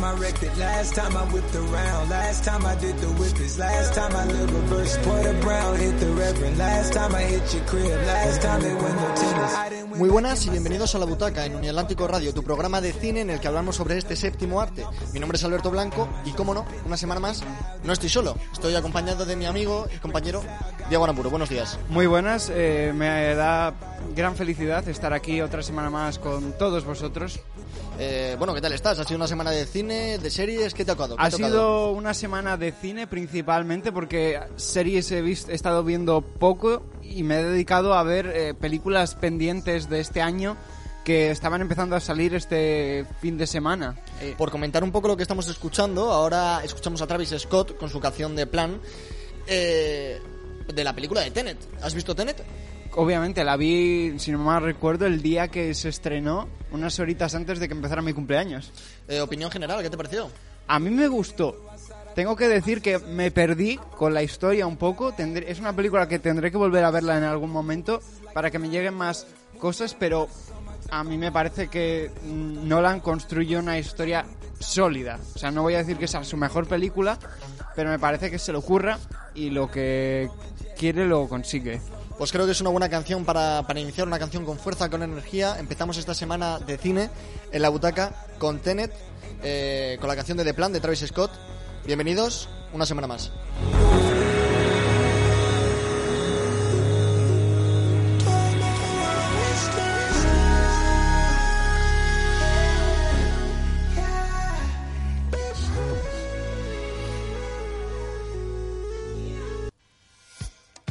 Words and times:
Time 0.00 0.16
I 0.16 0.18
wrecked 0.18 0.42
it, 0.42 0.56
last 0.56 0.94
time 0.94 1.14
I 1.14 1.24
whipped 1.30 1.54
around, 1.54 2.08
last 2.08 2.42
time 2.42 2.64
I 2.64 2.74
did 2.76 2.96
the 3.00 3.08
whippets, 3.20 3.58
last 3.58 3.92
time 3.92 4.16
I 4.16 4.24
lived 4.24 4.50
reverse. 4.50 4.96
Porter 5.04 5.34
Brown 5.42 5.76
hit 5.76 6.00
the 6.00 6.06
reverend, 6.06 6.56
last 6.56 6.94
time 6.94 7.14
I 7.14 7.20
hit 7.20 7.52
your 7.52 7.62
crib, 7.66 7.84
last 8.06 8.40
time 8.40 8.62
they 8.62 8.72
went 8.72 8.96
no 8.96 9.14
tennis. 9.14 9.54
I 9.54 9.68
didn't 9.68 9.90
win 9.90 9.98
Muy 9.98 10.08
buenas 10.08 10.46
y 10.46 10.48
bienvenidos 10.48 10.94
a 10.94 10.98
La 10.98 11.04
Butaca 11.04 11.44
en 11.44 11.56
Uniatlántico 11.56 12.08
Radio, 12.08 12.32
tu 12.32 12.42
programa 12.42 12.80
de 12.80 12.94
cine 12.94 13.20
en 13.20 13.28
el 13.28 13.40
que 13.40 13.48
hablamos 13.48 13.76
sobre 13.76 13.98
este 13.98 14.16
séptimo 14.16 14.62
arte. 14.62 14.86
Mi 15.12 15.20
nombre 15.20 15.36
es 15.36 15.44
Alberto 15.44 15.70
Blanco 15.70 16.08
y, 16.24 16.30
como 16.30 16.54
no, 16.54 16.64
una 16.86 16.96
semana 16.96 17.20
más 17.20 17.42
no 17.84 17.92
estoy 17.92 18.08
solo. 18.08 18.38
Estoy 18.54 18.74
acompañado 18.76 19.26
de 19.26 19.36
mi 19.36 19.44
amigo 19.44 19.86
y 19.94 19.98
compañero 19.98 20.42
Diego 20.90 21.04
Aramburo. 21.04 21.30
Buenos 21.30 21.48
días. 21.48 21.78
Muy 21.88 22.06
buenas, 22.06 22.50
eh, 22.52 22.92
me 22.94 23.34
da 23.34 23.72
gran 24.14 24.34
felicidad 24.36 24.86
estar 24.88 25.12
aquí 25.12 25.40
otra 25.40 25.62
semana 25.62 25.88
más 25.88 26.18
con 26.18 26.52
todos 26.58 26.84
vosotros. 26.84 27.40
Eh, 27.98 28.34
bueno, 28.38 28.54
¿qué 28.54 28.60
tal 28.60 28.72
estás? 28.72 28.98
¿Ha 28.98 29.04
sido 29.04 29.16
una 29.16 29.28
semana 29.28 29.50
de 29.52 29.66
cine, 29.66 30.18
de 30.18 30.30
series? 30.30 30.74
¿Qué 30.74 30.84
te 30.84 30.90
ha 30.90 30.94
tocado? 30.96 31.16
¿Qué 31.16 31.22
Ha 31.22 31.30
tocado? 31.30 31.48
sido 31.48 31.90
una 31.92 32.12
semana 32.12 32.56
de 32.56 32.72
cine 32.72 33.06
principalmente 33.06 33.92
porque 33.92 34.40
series 34.56 35.10
he, 35.12 35.22
visto, 35.22 35.52
he 35.52 35.54
estado 35.54 35.84
viendo 35.84 36.22
poco 36.22 36.82
y 37.02 37.22
me 37.22 37.38
he 37.38 37.44
dedicado 37.44 37.94
a 37.94 38.02
ver 38.02 38.26
eh, 38.26 38.54
películas 38.54 39.14
pendientes 39.14 39.88
de 39.88 40.00
este 40.00 40.20
año 40.22 40.56
que 41.04 41.30
estaban 41.30 41.60
empezando 41.60 41.94
a 41.94 42.00
salir 42.00 42.34
este 42.34 43.06
fin 43.20 43.38
de 43.38 43.46
semana. 43.46 43.96
Eh, 44.20 44.34
Por 44.36 44.50
comentar 44.50 44.82
un 44.82 44.90
poco 44.90 45.06
lo 45.08 45.16
que 45.16 45.22
estamos 45.22 45.46
escuchando, 45.48 46.10
ahora 46.10 46.62
escuchamos 46.64 47.00
a 47.00 47.06
Travis 47.06 47.32
Scott 47.38 47.76
con 47.78 47.88
su 47.88 48.00
canción 48.00 48.34
de 48.34 48.46
Plan 48.48 48.80
eh, 49.46 50.20
de 50.74 50.84
la 50.84 50.94
película 50.94 51.20
de 51.22 51.30
Tenet. 51.30 51.58
¿Has 51.82 51.94
visto 51.94 52.14
Tenet? 52.14 52.42
obviamente 52.96 53.44
la 53.44 53.56
vi, 53.56 54.18
si 54.18 54.32
no 54.32 54.38
mal 54.38 54.62
recuerdo, 54.64 55.06
el 55.06 55.22
día 55.22 55.46
que 55.46 55.74
se 55.74 55.88
estrenó, 55.88 56.48
unas 56.72 56.98
horitas 56.98 57.36
antes 57.36 57.60
de 57.60 57.68
que 57.68 57.74
empezara 57.74 58.02
mi 58.02 58.12
cumpleaños. 58.12 58.72
Eh, 59.06 59.20
opinión 59.20 59.48
general, 59.48 59.80
¿qué 59.80 59.88
te 59.90 59.96
pareció? 59.96 60.28
A 60.66 60.80
mí 60.80 60.90
me 60.90 61.06
gustó. 61.06 61.56
Tengo 62.16 62.34
que 62.34 62.48
decir 62.48 62.82
que 62.82 62.98
me 62.98 63.30
perdí 63.30 63.76
con 63.96 64.12
la 64.12 64.24
historia 64.24 64.66
un 64.66 64.76
poco. 64.76 65.12
Tendré- 65.12 65.44
es 65.48 65.60
una 65.60 65.72
película 65.74 66.08
que 66.08 66.18
tendré 66.18 66.50
que 66.50 66.56
volver 66.56 66.82
a 66.82 66.90
verla 66.90 67.16
en 67.16 67.22
algún 67.22 67.50
momento 67.50 68.00
para 68.34 68.50
que 68.50 68.58
me 68.58 68.68
lleguen 68.68 68.94
más 68.94 69.24
cosas, 69.60 69.94
pero 69.94 70.26
a 70.90 71.04
mí 71.04 71.16
me 71.16 71.30
parece 71.30 71.68
que 71.68 72.10
Nolan 72.24 72.98
construye 72.98 73.56
una 73.56 73.78
historia 73.78 74.24
sólida. 74.58 75.20
O 75.36 75.38
sea, 75.38 75.52
no 75.52 75.62
voy 75.62 75.74
a 75.74 75.78
decir 75.78 75.96
que 75.96 76.08
sea 76.08 76.24
su 76.24 76.36
mejor 76.36 76.66
película, 76.66 77.18
pero 77.76 77.90
me 77.90 78.00
parece 78.00 78.32
que 78.32 78.38
se 78.40 78.50
le 78.50 78.58
ocurra 78.58 78.98
y 79.34 79.50
lo 79.50 79.70
que 79.70 80.28
quiere 80.76 81.06
lo 81.06 81.28
consigue. 81.28 81.80
Pues 82.18 82.32
creo 82.32 82.44
que 82.44 82.52
es 82.52 82.60
una 82.60 82.70
buena 82.70 82.88
canción 82.88 83.24
para, 83.24 83.62
para 83.66 83.80
iniciar 83.80 84.06
una 84.06 84.18
canción 84.18 84.44
con 84.44 84.58
fuerza, 84.58 84.90
con 84.90 85.02
energía. 85.02 85.58
Empezamos 85.58 85.96
esta 85.96 86.14
semana 86.14 86.58
de 86.58 86.76
cine 86.76 87.08
en 87.50 87.62
la 87.62 87.70
butaca 87.70 88.26
con 88.38 88.58
Tenet, 88.58 88.92
eh, 89.42 89.96
con 90.00 90.08
la 90.08 90.16
canción 90.16 90.36
de 90.36 90.44
The 90.44 90.54
Plan 90.54 90.72
de 90.72 90.80
Travis 90.80 91.04
Scott. 91.06 91.30
Bienvenidos, 91.86 92.48
una 92.74 92.84
semana 92.84 93.06
más. 93.06 93.32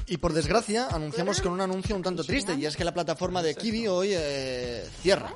Y 0.09 0.17
por 0.17 0.33
desgracia, 0.33 0.87
anunciamos 0.87 1.39
con 1.41 1.51
un 1.53 1.61
anuncio 1.61 1.95
un 1.95 2.01
tanto 2.03 2.23
triste, 2.23 2.55
y 2.55 2.65
es 2.65 2.75
que 2.75 2.83
la 2.83 2.93
plataforma 2.93 3.41
de 3.43 3.53
Kiwi 3.55 3.87
hoy 3.87 4.09
eh, 4.13 4.83
cierra. 5.01 5.31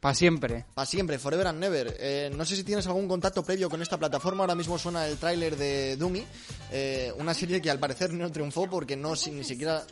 Para 0.00 0.14
siempre. 0.14 0.64
Para 0.74 0.84
siempre, 0.84 1.18
forever 1.18 1.46
and 1.46 1.60
never. 1.60 1.96
Eh, 1.98 2.30
no 2.36 2.44
sé 2.44 2.56
si 2.56 2.64
tienes 2.64 2.86
algún 2.88 3.06
contacto 3.08 3.42
previo 3.44 3.70
con 3.70 3.80
esta 3.80 3.96
plataforma. 3.98 4.42
Ahora 4.42 4.54
mismo 4.56 4.76
suena 4.78 5.06
el 5.06 5.16
tráiler 5.16 5.56
de 5.56 5.96
Doomy, 5.96 6.24
eh, 6.72 7.12
una 7.18 7.32
serie 7.34 7.62
que 7.62 7.70
al 7.70 7.78
parecer 7.78 8.12
no 8.12 8.30
triunfó 8.30 8.68
porque 8.68 8.96
no 8.96 9.14
si- 9.16 9.30
ni 9.30 9.44
siquiera 9.44 9.84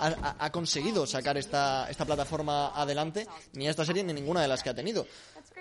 ha, 0.00 0.06
ha- 0.06 0.36
ha 0.38 0.50
conseguido 0.50 1.06
sacar 1.06 1.36
esta, 1.36 1.88
esta 1.90 2.04
plataforma 2.06 2.68
adelante, 2.74 3.26
ni 3.52 3.68
esta 3.68 3.84
serie 3.84 4.02
ni 4.02 4.14
ninguna 4.14 4.40
de 4.40 4.48
las 4.48 4.62
que 4.62 4.70
ha 4.70 4.74
tenido. 4.74 5.06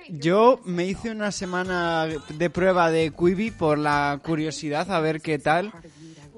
Yo 0.09 0.61
me 0.63 0.85
hice 0.85 1.11
una 1.11 1.31
semana 1.33 2.07
de 2.29 2.49
prueba 2.49 2.89
de 2.89 3.11
Quibi 3.11 3.51
por 3.51 3.77
la 3.77 4.21
curiosidad 4.23 4.89
a 4.89 5.01
ver 5.01 5.19
qué 5.21 5.37
tal. 5.37 5.73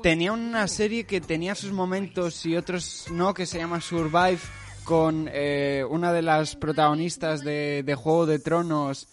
Tenía 0.02 0.32
una 0.32 0.68
serie 0.68 1.04
que 1.06 1.20
tenía 1.22 1.56
sus 1.56 1.72
momentos 1.72 2.46
y 2.46 2.56
otros 2.56 3.06
no, 3.12 3.34
que 3.34 3.46
se 3.46 3.58
llama 3.58 3.82
Survive, 3.82 4.40
con 4.84 5.30
eh, 5.32 5.84
una 5.90 6.14
de 6.14 6.22
las 6.22 6.56
protagonistas 6.56 7.42
de, 7.44 7.84
de 7.84 7.96
Juego 7.96 8.26
de 8.26 8.40
Tronos, 8.40 9.08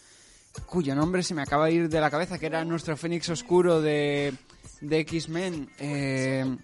cuyo 0.67 0.95
nombre 0.95 1.23
se 1.23 1.35
me 1.35 1.43
acaba 1.43 1.67
de 1.67 1.73
ir 1.73 1.89
de 1.89 2.01
la 2.01 2.11
cabeza, 2.11 2.39
que 2.39 2.47
era 2.47 2.65
nuestro 2.65 2.97
Fénix 2.97 3.29
Oscuro 3.29 3.81
de, 3.81 4.33
de 4.81 4.99
X-Men. 5.01 5.69
Eh, 5.79 6.57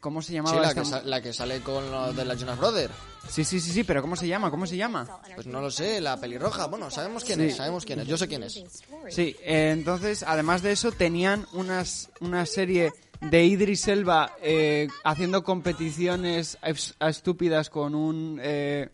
¿Cómo 0.00 0.20
se 0.20 0.28
Sí, 0.28 0.34
llamaba 0.34 0.60
la 0.60 0.68
esta 0.72 1.00
que, 1.00 1.08
la 1.08 1.22
que 1.22 1.32
sale 1.32 1.60
con 1.60 1.90
lo 1.90 2.12
de 2.12 2.24
la 2.26 2.34
Jonas 2.34 2.58
Brothers. 2.58 2.92
Sí, 3.30 3.42
sí, 3.42 3.58
sí, 3.58 3.72
sí, 3.72 3.84
pero 3.84 4.02
¿cómo 4.02 4.16
se 4.16 4.28
llama? 4.28 4.50
¿Cómo 4.50 4.66
se 4.66 4.76
llama? 4.76 5.08
Pues 5.34 5.46
no 5.46 5.62
lo 5.62 5.70
sé, 5.70 5.98
la 6.02 6.20
pelirroja. 6.20 6.66
Bueno, 6.66 6.90
sabemos 6.90 7.24
quién 7.24 7.38
Sí. 7.40 7.46
es, 7.46 7.56
sabemos 7.56 7.86
quién 7.86 8.00
es. 8.00 8.06
Yo 8.06 8.18
sé 8.18 8.28
quién 8.28 8.42
es. 8.42 8.62
Sí, 9.08 9.34
eh, 9.40 9.70
entonces, 9.72 10.22
además 10.22 10.60
de 10.60 10.72
eso, 10.72 10.92
tenían 10.92 11.46
unas, 11.54 12.10
una 12.20 12.44
serie 12.44 12.92
de 13.30 13.44
Idris 13.44 13.88
Elba 13.88 14.32
eh, 14.42 14.88
haciendo 15.04 15.42
competiciones 15.44 16.58
es- 16.62 16.94
estúpidas 17.00 17.70
con 17.70 17.94
un 17.94 18.38
eh, 18.42 18.90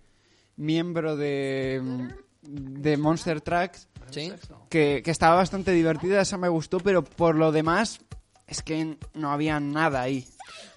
miembro 0.56 1.16
de, 1.16 1.82
de 2.42 2.96
Monster 2.96 3.40
Trucks 3.40 3.88
¿Sí? 4.10 4.32
que, 4.68 5.02
que 5.04 5.10
estaba 5.10 5.36
bastante 5.36 5.72
divertida, 5.72 6.20
esa 6.20 6.36
me 6.38 6.48
gustó, 6.48 6.78
pero 6.80 7.04
por 7.04 7.36
lo 7.36 7.52
demás 7.52 8.00
es 8.46 8.62
que 8.62 8.96
no 9.14 9.30
había 9.32 9.60
nada 9.60 10.00
ahí. 10.02 10.26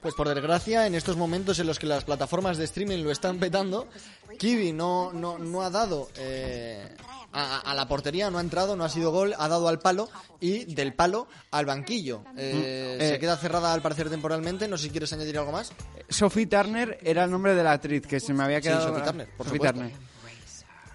Pues 0.02 0.14
por 0.14 0.28
desgracia, 0.30 0.86
en 0.86 0.94
estos 0.96 1.18
momentos 1.18 1.58
en 1.60 1.66
los 1.66 1.80
que 1.80 1.88
las 1.88 2.04
plataformas 2.04 2.58
de 2.58 2.66
streaming 2.66 3.04
lo 3.04 3.10
están 3.12 3.40
petando, 3.40 3.88
Kiwi 4.38 4.72
no, 4.74 5.12
no, 5.14 5.38
no 5.38 5.62
ha 5.62 5.70
dado 5.70 6.10
eh, 6.18 6.88
a, 7.32 7.60
a 7.60 7.74
la 7.74 7.88
portería, 7.88 8.30
no 8.30 8.38
ha 8.38 8.42
entrado, 8.42 8.76
no 8.76 8.84
ha 8.84 8.90
sido 8.90 9.12
gol, 9.12 9.34
ha 9.38 9.48
dado 9.48 9.68
al 9.68 9.80
palo 9.80 10.10
y 10.40 10.66
del 10.74 10.94
palo 10.94 11.28
al 11.52 11.66
banquillo. 11.66 12.24
Eh, 12.38 12.54
Mm, 12.54 13.02
eh. 13.02 13.10
se 13.14 13.20
queda 13.20 13.38
cerrada 13.38 13.74
al 13.74 13.82
parecer 13.82 14.10
temporalmente, 14.10 14.68
no 14.68 14.78
sé 14.78 14.86
si 14.86 14.90
quieres 14.92 15.12
añadir 15.14 15.38
algo 15.38 15.52
más. 15.52 15.72
Sophie 16.10 16.46
Turner 16.48 16.98
era 17.02 17.24
el 17.24 17.32
nombre 17.32 17.56
de 17.56 17.64
la 17.64 17.72
actriz 17.74 18.06
que 18.06 18.20
se 18.20 18.34
me 18.34 18.44
había 18.44 18.58
Sí, 18.58 18.64
quedado. 18.64 18.88
Sophie 18.90 19.04
Turner, 19.04 19.28
por 19.38 19.48
Sophie. 19.48 19.60
Turner. 19.60 19.92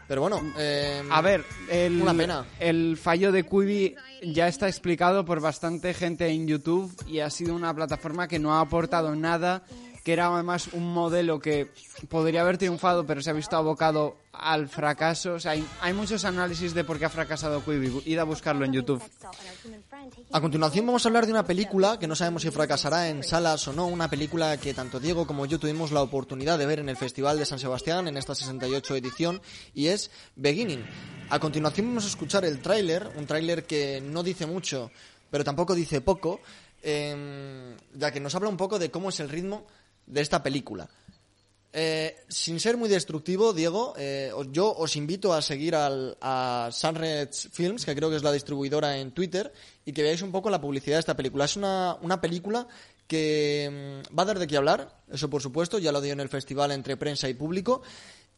Pero 0.06 0.22
bueno, 0.22 0.40
eh, 0.56 1.02
A 1.10 1.20
ver, 1.20 1.44
el, 1.70 2.00
Una 2.00 2.14
pena. 2.14 2.46
el 2.58 2.96
fallo 2.96 3.30
de 3.30 3.44
Quibi 3.44 3.94
ya 4.22 4.48
está 4.48 4.66
explicado 4.66 5.22
por 5.26 5.38
bastante 5.40 5.92
gente 5.92 6.28
en 6.28 6.46
YouTube 6.48 6.90
y 7.06 7.18
ha 7.20 7.28
sido 7.28 7.54
una 7.54 7.74
plataforma 7.74 8.26
que 8.26 8.38
no 8.38 8.54
ha 8.54 8.60
aportado 8.62 9.14
nada, 9.14 9.64
que 10.08 10.14
era 10.14 10.32
además 10.32 10.70
un 10.72 10.90
modelo 10.90 11.38
que 11.38 11.68
podría 12.08 12.40
haber 12.40 12.56
triunfado 12.56 13.04
pero 13.04 13.20
se 13.20 13.28
ha 13.28 13.34
visto 13.34 13.58
abocado 13.58 14.16
al 14.32 14.66
fracaso. 14.66 15.34
O 15.34 15.38
sea, 15.38 15.52
hay, 15.52 15.92
muchos 15.92 16.24
análisis 16.24 16.72
de 16.72 16.82
por 16.82 16.98
qué 16.98 17.04
ha 17.04 17.10
fracasado 17.10 17.62
Quibi. 17.62 18.00
Id 18.06 18.18
a 18.18 18.24
buscarlo 18.24 18.64
en 18.64 18.72
YouTube. 18.72 19.02
A 20.32 20.40
continuación 20.40 20.86
vamos 20.86 21.04
a 21.04 21.10
hablar 21.10 21.26
de 21.26 21.32
una 21.32 21.44
película 21.44 21.98
que 21.98 22.06
no 22.06 22.16
sabemos 22.16 22.40
si 22.40 22.50
fracasará 22.50 23.10
en 23.10 23.22
salas 23.22 23.68
o 23.68 23.74
no, 23.74 23.86
una 23.86 24.08
película 24.08 24.56
que 24.56 24.72
tanto 24.72 24.98
Diego 24.98 25.26
como 25.26 25.44
yo 25.44 25.58
tuvimos 25.58 25.92
la 25.92 26.00
oportunidad 26.00 26.58
de 26.58 26.64
ver 26.64 26.78
en 26.78 26.88
el 26.88 26.96
Festival 26.96 27.38
de 27.38 27.44
San 27.44 27.58
Sebastián 27.58 28.08
en 28.08 28.16
esta 28.16 28.34
68 28.34 28.96
edición 28.96 29.42
y 29.74 29.88
es 29.88 30.10
Beginning. 30.36 30.86
A 31.28 31.38
continuación 31.38 31.86
vamos 31.88 32.06
a 32.06 32.08
escuchar 32.08 32.46
el 32.46 32.62
tráiler, 32.62 33.10
un 33.16 33.26
tráiler 33.26 33.66
que 33.66 34.00
no 34.00 34.22
dice 34.22 34.46
mucho, 34.46 34.90
pero 35.30 35.44
tampoco 35.44 35.74
dice 35.74 36.00
poco, 36.00 36.40
em, 36.80 37.76
ya 37.94 38.10
que 38.10 38.20
nos 38.20 38.34
habla 38.34 38.48
un 38.48 38.56
poco 38.56 38.78
de 38.78 38.90
cómo 38.90 39.10
es 39.10 39.20
el 39.20 39.28
ritmo 39.28 39.66
de 40.08 40.20
esta 40.20 40.42
película. 40.42 40.88
Eh, 41.70 42.24
sin 42.28 42.58
ser 42.60 42.76
muy 42.78 42.88
destructivo, 42.88 43.52
Diego, 43.52 43.92
eh, 43.98 44.32
yo 44.50 44.74
os 44.74 44.96
invito 44.96 45.34
a 45.34 45.42
seguir 45.42 45.74
al, 45.74 46.16
a 46.20 46.70
Sunrise 46.72 47.50
Films, 47.50 47.84
que 47.84 47.94
creo 47.94 48.08
que 48.08 48.16
es 48.16 48.22
la 48.22 48.32
distribuidora 48.32 48.96
en 48.98 49.12
Twitter, 49.12 49.52
y 49.84 49.92
que 49.92 50.02
veáis 50.02 50.22
un 50.22 50.32
poco 50.32 50.48
la 50.48 50.60
publicidad 50.60 50.96
de 50.96 51.00
esta 51.00 51.16
película. 51.16 51.44
Es 51.44 51.56
una, 51.56 51.96
una 52.00 52.20
película 52.20 52.66
que 53.06 54.02
mm, 54.10 54.18
va 54.18 54.22
a 54.22 54.26
dar 54.26 54.38
de 54.38 54.46
qué 54.46 54.56
hablar, 54.56 55.02
eso 55.10 55.28
por 55.28 55.42
supuesto, 55.42 55.78
ya 55.78 55.92
lo 55.92 56.00
dio 56.00 56.12
en 56.12 56.20
el 56.20 56.28
festival 56.28 56.72
entre 56.72 56.96
prensa 56.96 57.28
y 57.28 57.34
público, 57.34 57.82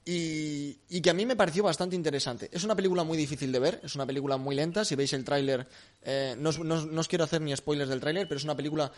y, 0.04 1.00
que 1.00 1.10
a 1.10 1.14
mí 1.14 1.26
me 1.26 1.36
pareció 1.36 1.62
bastante 1.62 1.96
interesante. 1.96 2.48
Es 2.52 2.64
una 2.64 2.74
película 2.74 3.04
muy 3.04 3.16
difícil 3.16 3.52
de 3.52 3.58
ver, 3.58 3.80
es 3.84 3.94
una 3.94 4.06
película 4.06 4.36
muy 4.36 4.56
lenta, 4.56 4.84
si 4.84 4.94
veis 4.94 5.12
el 5.12 5.24
tráiler, 5.24 5.66
eh, 6.02 6.34
no, 6.38 6.50
no 6.52 6.86
no 6.86 7.00
os 7.00 7.08
quiero 7.08 7.24
hacer 7.24 7.40
ni 7.40 7.54
spoilers 7.54 7.90
del 7.90 8.00
tráiler, 8.00 8.26
pero 8.26 8.38
es 8.38 8.44
una 8.44 8.56
película 8.56 8.90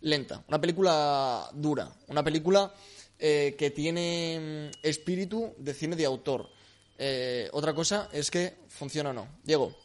lenta, 0.00 0.44
una 0.48 0.60
película 0.60 1.48
dura, 1.54 1.90
una 2.08 2.22
película 2.22 2.72
eh, 3.18 3.54
que 3.58 3.70
tiene 3.70 4.70
mm, 4.72 4.78
espíritu 4.82 5.54
de 5.58 5.74
cine 5.74 5.96
de 5.96 6.06
autor. 6.06 6.48
Eh, 6.96 7.48
otra 7.52 7.74
cosa 7.74 8.08
es 8.12 8.30
que 8.30 8.56
funciona 8.68 9.10
o 9.10 9.12
no. 9.12 9.28
Diego, 9.44 9.76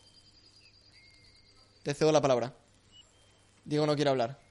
te 1.84 1.94
cedo 1.94 2.12
la 2.12 2.22
palabra. 2.22 2.54
Diego 3.66 3.86
no 3.86 3.96
quiere 3.96 4.12
hablar. 4.12 4.45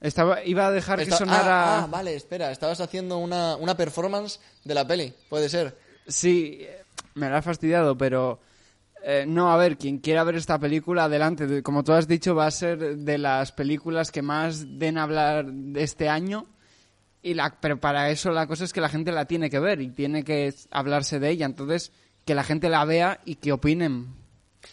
Estaba, 0.00 0.44
iba 0.44 0.66
a 0.66 0.70
dejar 0.70 0.98
que 1.04 1.10
sonara... 1.10 1.78
ah, 1.78 1.82
ah, 1.84 1.86
vale, 1.86 2.14
espera, 2.14 2.50
estabas 2.50 2.80
haciendo 2.80 3.18
una, 3.18 3.56
una 3.56 3.76
performance 3.76 4.40
de 4.64 4.74
la 4.74 4.86
peli, 4.86 5.14
puede 5.28 5.48
ser. 5.48 5.78
Sí, 6.06 6.66
me 7.14 7.28
la 7.30 7.38
ha 7.38 7.42
fastidiado, 7.42 7.96
pero 7.96 8.40
Eh, 9.08 9.24
no, 9.24 9.52
a 9.52 9.56
ver, 9.56 9.76
quien 9.78 9.98
quiera 9.98 10.24
ver 10.24 10.34
esta 10.34 10.58
película, 10.58 11.04
adelante. 11.04 11.62
Como 11.62 11.84
tú 11.84 11.92
has 11.92 12.08
dicho, 12.08 12.34
va 12.34 12.46
a 12.46 12.50
ser 12.50 12.96
de 12.96 13.18
las 13.18 13.52
películas 13.52 14.10
que 14.10 14.20
más 14.20 14.78
den 14.80 14.98
a 14.98 15.04
hablar 15.04 15.46
de 15.46 15.82
este 15.84 16.08
año. 16.08 16.44
Y 17.22 17.34
la, 17.34 17.56
pero 17.60 17.78
para 17.78 18.10
eso 18.10 18.32
la 18.32 18.48
cosa 18.48 18.64
es 18.64 18.72
que 18.72 18.80
la 18.80 18.88
gente 18.88 19.12
la 19.12 19.26
tiene 19.26 19.48
que 19.48 19.60
ver 19.60 19.80
y 19.80 19.90
tiene 19.90 20.24
que 20.24 20.52
hablarse 20.72 21.20
de 21.20 21.30
ella. 21.30 21.46
Entonces, 21.46 21.92
que 22.24 22.34
la 22.34 22.42
gente 22.42 22.68
la 22.68 22.84
vea 22.84 23.20
y 23.24 23.36
que 23.36 23.52
opinen. 23.52 24.12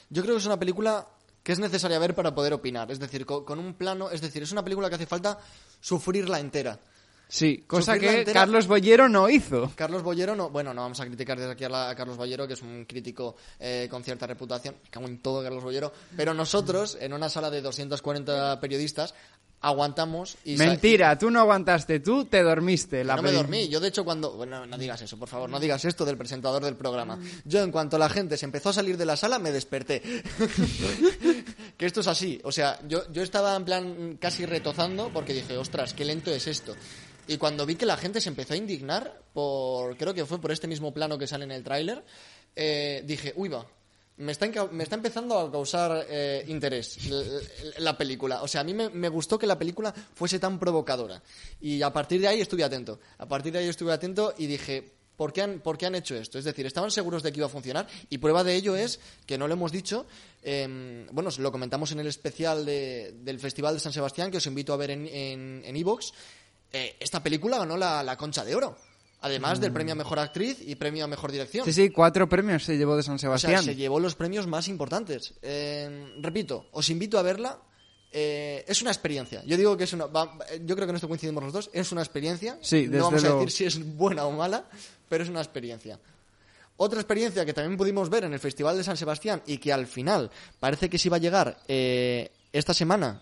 Yo 0.10 0.24
creo 0.24 0.34
que 0.34 0.40
es 0.40 0.48
una 0.48 0.58
película 0.60 1.08
que 1.44 1.51
es 1.51 1.60
necesaria 1.60 2.00
ver 2.00 2.16
para 2.16 2.34
poder 2.34 2.54
opinar. 2.54 2.90
Es 2.92 3.00
decir, 3.00 3.25
con, 3.25 3.44
con 3.45 3.60
un 3.60 3.74
plano. 3.75 4.10
Es 4.10 4.22
decir, 4.22 4.42
es 4.44 4.51
una 4.51 4.63
película 4.63 4.90
que 4.90 4.95
hace 4.95 5.06
falta 5.06 5.38
sufrirla 5.81 6.40
entera. 6.40 6.80
Sí, 7.28 7.63
cosa 7.66 7.94
Sufrirla 7.94 8.12
que 8.12 8.19
entera- 8.19 8.40
Carlos 8.42 8.68
Bollero 8.68 9.10
no 9.10 9.28
hizo. 9.28 9.72
Carlos 9.75 10.04
Bollero, 10.04 10.36
no, 10.36 10.51
bueno, 10.51 10.72
no 10.74 10.81
vamos 10.84 11.00
a 11.00 11.06
criticar 11.06 11.40
desde 11.40 11.54
aquí 11.54 11.63
a, 11.63 11.69
la- 11.69 11.90
a 11.90 11.95
Carlos 11.95 12.16
Bollero, 12.16 12.45
que 12.48 12.54
es 12.54 12.62
un 12.62 12.86
crítico 12.86 13.36
eh, 13.60 13.88
con 13.90 14.04
cierta 14.04 14.28
reputación, 14.28 14.75
me 14.84 14.90
cago 14.92 15.07
en 15.07 15.19
todo 15.19 15.42
Carlos 15.42 15.63
Bollero, 15.63 15.92
pero 16.16 16.36
nosotros, 16.36 16.95
en 17.00 17.12
una 17.12 17.30
sala 17.30 17.50
de 17.50 17.62
240 17.62 18.60
periodistas, 18.60 19.16
aguantamos 19.63 20.38
y... 20.44 20.57
Mentira, 20.57 21.18
tú 21.18 21.31
no 21.31 21.39
aguantaste, 21.39 22.01
tú 22.01 22.25
te 22.25 22.44
dormiste. 22.44 23.04
La 23.04 23.15
no 23.15 23.24
me 23.24 23.31
dormí. 23.31 23.69
Yo, 23.69 23.80
de 23.80 23.88
hecho, 23.88 24.04
cuando. 24.04 24.33
Bueno, 24.33 24.65
no 24.65 24.77
digas 24.77 25.01
eso, 25.01 25.18
por 25.18 25.30
favor. 25.30 25.50
No 25.50 25.60
digas 25.60 25.83
esto 25.86 26.06
del 26.06 26.18
presentador 26.18 26.63
del 26.63 26.75
programa. 26.75 27.18
Yo, 27.45 27.63
en 27.63 27.71
cuanto 27.71 27.98
la 27.98 28.10
gente 28.10 28.38
se 28.38 28.45
empezó 28.45 28.69
a 28.69 28.74
salir 28.74 28.98
de 28.98 29.06
la 29.06 29.15
sala, 29.15 29.39
me 29.39 29.51
desperté. 29.51 30.01
que 31.77 31.86
esto 31.86 32.01
es 32.01 32.07
así. 32.07 32.39
O 32.44 32.51
sea, 32.51 32.77
yo, 32.88 33.10
yo 33.12 33.24
estaba 33.24 33.56
en 33.56 33.65
plan 33.65 34.18
casi 34.19 34.45
retozando 34.45 35.10
porque 35.13 35.33
dije, 35.33 35.57
ostras, 35.57 35.94
qué 35.94 36.04
lento 36.04 36.31
es 36.31 36.45
esto. 36.48 36.75
Y 37.27 37.38
cuando 37.38 37.66
vi 37.66 37.75
que 37.75 37.86
la 37.86 37.95
gente 37.95 38.19
se 38.19 38.30
empezó 38.30 38.54
a 38.54 38.57
indignar 38.57 39.21
por. 39.33 39.95
Creo 39.95 40.13
que 40.13 40.25
fue 40.25 40.42
por 40.42 40.51
este 40.51 40.68
mismo 40.68 40.94
plano 40.94 41.18
que 41.18 41.25
sale 41.25 41.45
en 41.45 41.51
el 41.51 41.63
tráiler, 41.63 42.04
eh, 42.56 43.01
dije, 43.06 43.33
uy, 43.38 43.48
va. 43.48 43.66
Me 44.18 44.31
está, 44.31 44.48
me 44.71 44.83
está 44.83 44.95
empezando 44.95 45.39
a 45.39 45.51
causar 45.51 46.06
eh, 46.07 46.45
interés 46.48 46.98
la 47.80 47.98
película. 47.98 48.44
O 48.44 48.48
sea, 48.48 48.62
a 48.62 48.63
mí 48.63 48.74
me, 48.74 48.89
me 48.89 49.10
gustó 49.10 49.39
que 49.39 49.48
la 49.48 49.57
película 49.57 49.92
fuese 50.13 50.38
tan 50.39 50.60
provocadora. 50.60 51.21
Y 51.60 51.81
a 51.81 51.92
partir 51.92 52.21
de 52.21 52.27
ahí 52.27 52.39
estuve 52.39 52.63
atento. 52.63 53.00
A 53.18 53.27
partir 53.27 53.51
de 53.54 53.60
ahí 53.60 53.68
estuve 53.68 53.92
atento 53.92 54.36
y 54.38 54.45
dije, 54.45 54.94
¿por 55.18 55.33
qué 55.33 55.42
han, 55.42 55.62
por 55.62 55.80
qué 55.80 55.88
han 55.88 55.95
hecho 55.95 56.15
esto? 56.15 56.38
Es 56.38 56.45
decir, 56.45 56.63
estaban 56.68 56.92
seguros 56.92 57.24
de 57.24 57.31
que 57.31 57.39
iba 57.39 57.48
a 57.48 57.50
funcionar. 57.50 57.88
Y 58.10 58.19
prueba 58.19 58.44
de 58.44 58.54
ello 58.54 58.75
es 58.75 59.00
que 59.25 59.38
no 59.39 59.48
lo 59.48 59.56
hemos 59.56 59.71
dicho. 59.71 60.06
eh, 60.44 61.07
bueno, 61.12 61.31
lo 61.39 61.51
comentamos 61.51 61.92
en 61.92 62.00
el 62.00 62.07
especial 62.07 62.66
de- 62.68 63.16
del 63.24 63.39
Festival 63.39 63.74
de 63.74 63.80
San 63.80 63.94
Sebastián, 63.94 64.30
que 64.30 64.38
os 64.38 64.45
invito 64.45 64.74
a 64.74 64.77
ver 64.77 64.92
en 64.92 65.07
en, 65.07 65.63
en 65.66 65.75
iVoox. 65.77 66.12
Eh, 66.71 66.98
esta 67.00 67.24
película 67.24 67.57
ganó 67.57 67.77
la, 67.77 68.04
la 68.04 68.16
Concha 68.16 68.45
de 68.45 68.54
Oro. 68.56 68.77
Además 69.24 69.60
del 69.62 69.72
premio 69.72 69.94
a 69.94 69.96
Mejor 69.96 70.20
Actriz 70.20 70.58
y 70.62 70.75
premio 70.75 71.06
a 71.06 71.08
Mejor 71.08 71.31
Dirección. 71.31 71.66
Sí, 71.66 71.72
sí, 71.74 71.90
cuatro 71.90 72.28
premios 72.30 72.64
se 72.66 72.78
llevó 72.78 72.96
de 72.98 73.04
San 73.04 73.16
O 73.16 73.18
sea, 73.18 73.38
Sebastián. 73.38 73.64
se 73.64 73.75
llevó 73.75 74.00
los 74.00 74.16
premios 74.16 74.48
más 74.48 74.68
importantes. 74.68 75.34
Eh, 75.42 76.14
repito, 76.22 76.68
os 76.74 76.90
invito 76.90 77.18
a 77.18 77.22
verla. 77.22 77.58
Eh, 78.12 78.64
es 78.68 78.81
una 78.81 78.92
experiencia. 78.92 79.42
Yo 79.46 79.58
digo 79.58 79.75
que 79.78 79.86
es 79.86 79.94
una. 79.94 80.06
va- 80.08 80.38
yo 80.66 80.75
creo 80.75 80.86
que 80.86 80.92
en 80.92 80.96
esto 80.98 81.08
coincidimos 81.08 81.42
los 81.44 81.54
dos. 81.54 81.70
Es 81.74 81.92
una 81.92 82.02
experiencia. 82.02 82.58
Sí, 82.62 82.81
desde 82.86 82.98
no 83.00 83.06
vamos 83.06 83.24
a 83.24 83.34
decir 83.36 83.50
si 83.52 83.66
es 83.66 83.96
buena 83.96 84.25
o 84.25 84.31
mala, 84.31 84.66
pero 85.10 85.24
es 85.24 85.30
una 85.30 85.40
experiencia. 85.42 86.00
Otra 86.76 87.00
experiencia 87.00 87.46
que 87.46 87.54
también 87.54 87.78
pudimos 87.78 88.10
ver 88.10 88.26
en 88.26 88.34
el 88.34 88.40
Festival 88.40 88.76
de 88.78 88.84
San 88.84 88.98
Sebastián 88.98 89.42
y 89.48 89.58
que 89.58 89.72
al 89.72 89.88
final 89.88 90.31
parece 90.60 90.90
que 90.90 90.98
sí 91.00 91.08
va 91.08 91.16
a 91.18 91.19
llegar 91.22 91.58
eh, 91.68 92.30
esta 92.52 92.74
semana 92.74 93.22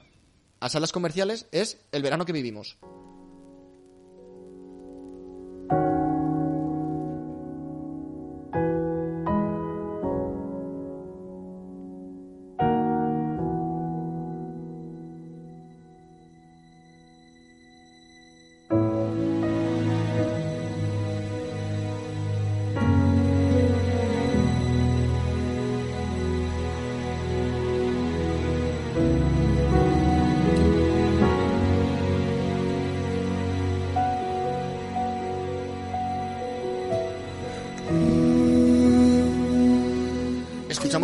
a 0.60 0.68
salas 0.70 0.92
comerciales 0.92 1.46
es 1.52 1.78
El 1.92 2.02
verano 2.02 2.26
que 2.26 2.34
vivimos. 2.34 2.78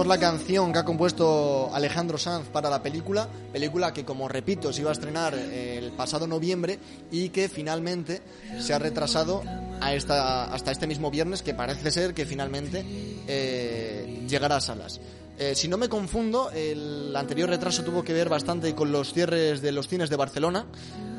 La 0.07 0.18
canción 0.18 0.71
que 0.71 0.80
ha 0.80 0.86
compuesto 0.86 1.69
Alejandro 1.74 2.18
Sanz 2.18 2.48
para 2.48 2.69
la 2.69 2.81
película, 2.81 3.27
película 3.51 3.92
que 3.92 4.06
como 4.06 4.30
repito 4.30 4.71
se 4.71 4.80
iba 4.80 4.89
a 4.89 4.94
estrenar 4.94 5.33
el 5.33 5.92
pasado 5.92 6.27
noviembre 6.27 6.80
y 7.12 7.27
que 7.27 7.50
finalmente 7.50 8.21
se 8.57 8.74
ha 8.74 8.80
retrasado 8.80 9.44
a 9.81 9.94
esta, 9.94 10.45
hasta 10.45 10.71
este 10.71 10.88
mismo 10.88 11.12
viernes 11.12 11.42
que 11.42 11.54
parece 11.54 11.92
ser 11.92 12.13
que 12.13 12.25
finalmente 12.25 12.86
eh, 13.27 14.24
llegará 14.30 14.56
a 14.56 14.62
salas. 14.62 15.01
Eh, 15.38 15.56
si 15.56 15.68
no 15.68 15.77
me 15.77 15.89
confundo, 15.89 16.51
el 16.51 17.13
anterior 17.13 17.50
retraso 17.50 17.83
tuvo 17.83 18.01
que 18.01 18.13
ver 18.13 18.30
bastante 18.30 18.74
con 18.74 18.94
los 18.94 19.12
cierres 19.13 19.62
de 19.62 19.74
los 19.74 19.89
cines 19.89 20.09
de 20.09 20.15
Barcelona 20.15 20.68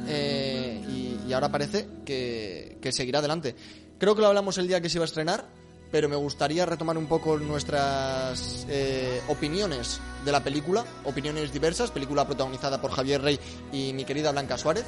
eh, 0.08 0.82
y, 1.28 1.32
ahora 1.34 1.52
parece 1.52 1.86
que 2.06 2.90
seguirá 2.90 3.18
adelante. 3.18 3.54
Creo 3.98 4.14
que 4.14 4.22
lo 4.22 4.28
hablamos 4.28 4.56
el 4.56 4.66
día 4.66 4.80
que 4.80 4.88
se 4.88 4.96
iba 4.96 5.04
a 5.04 5.06
estrenar, 5.06 5.44
pero 5.90 6.08
me 6.08 6.16
gustaría 6.16 6.66
retomar 6.66 6.98
un 6.98 7.06
poco 7.06 7.36
nuestras 7.38 8.66
eh, 8.68 9.20
opiniones 9.28 10.00
de 10.24 10.32
la 10.32 10.42
película, 10.42 10.84
opiniones 11.04 11.52
diversas, 11.52 11.90
película 11.90 12.26
protagonizada 12.26 12.80
por 12.80 12.90
Javier 12.90 13.22
Rey 13.22 13.40
y 13.72 13.92
mi 13.92 14.04
querida 14.04 14.32
Blanca 14.32 14.58
Suárez, 14.58 14.84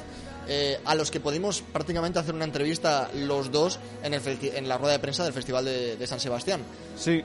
eh, 0.47 0.79
a 0.85 0.95
los 0.95 1.11
que 1.11 1.19
pudimos 1.19 1.61
prácticamente 1.61 2.19
hacer 2.19 2.35
una 2.35 2.45
entrevista 2.45 3.09
los 3.15 3.51
dos 3.51 3.79
en, 4.03 4.13
el 4.13 4.21
en 4.41 4.67
la 4.67 4.77
rueda 4.77 4.93
de 4.93 4.99
prensa 4.99 5.23
del 5.23 5.33
Festival 5.33 5.65
de, 5.65 5.95
de 5.97 6.07
San 6.07 6.19
Sebastián. 6.19 6.61
Sí. 6.95 7.23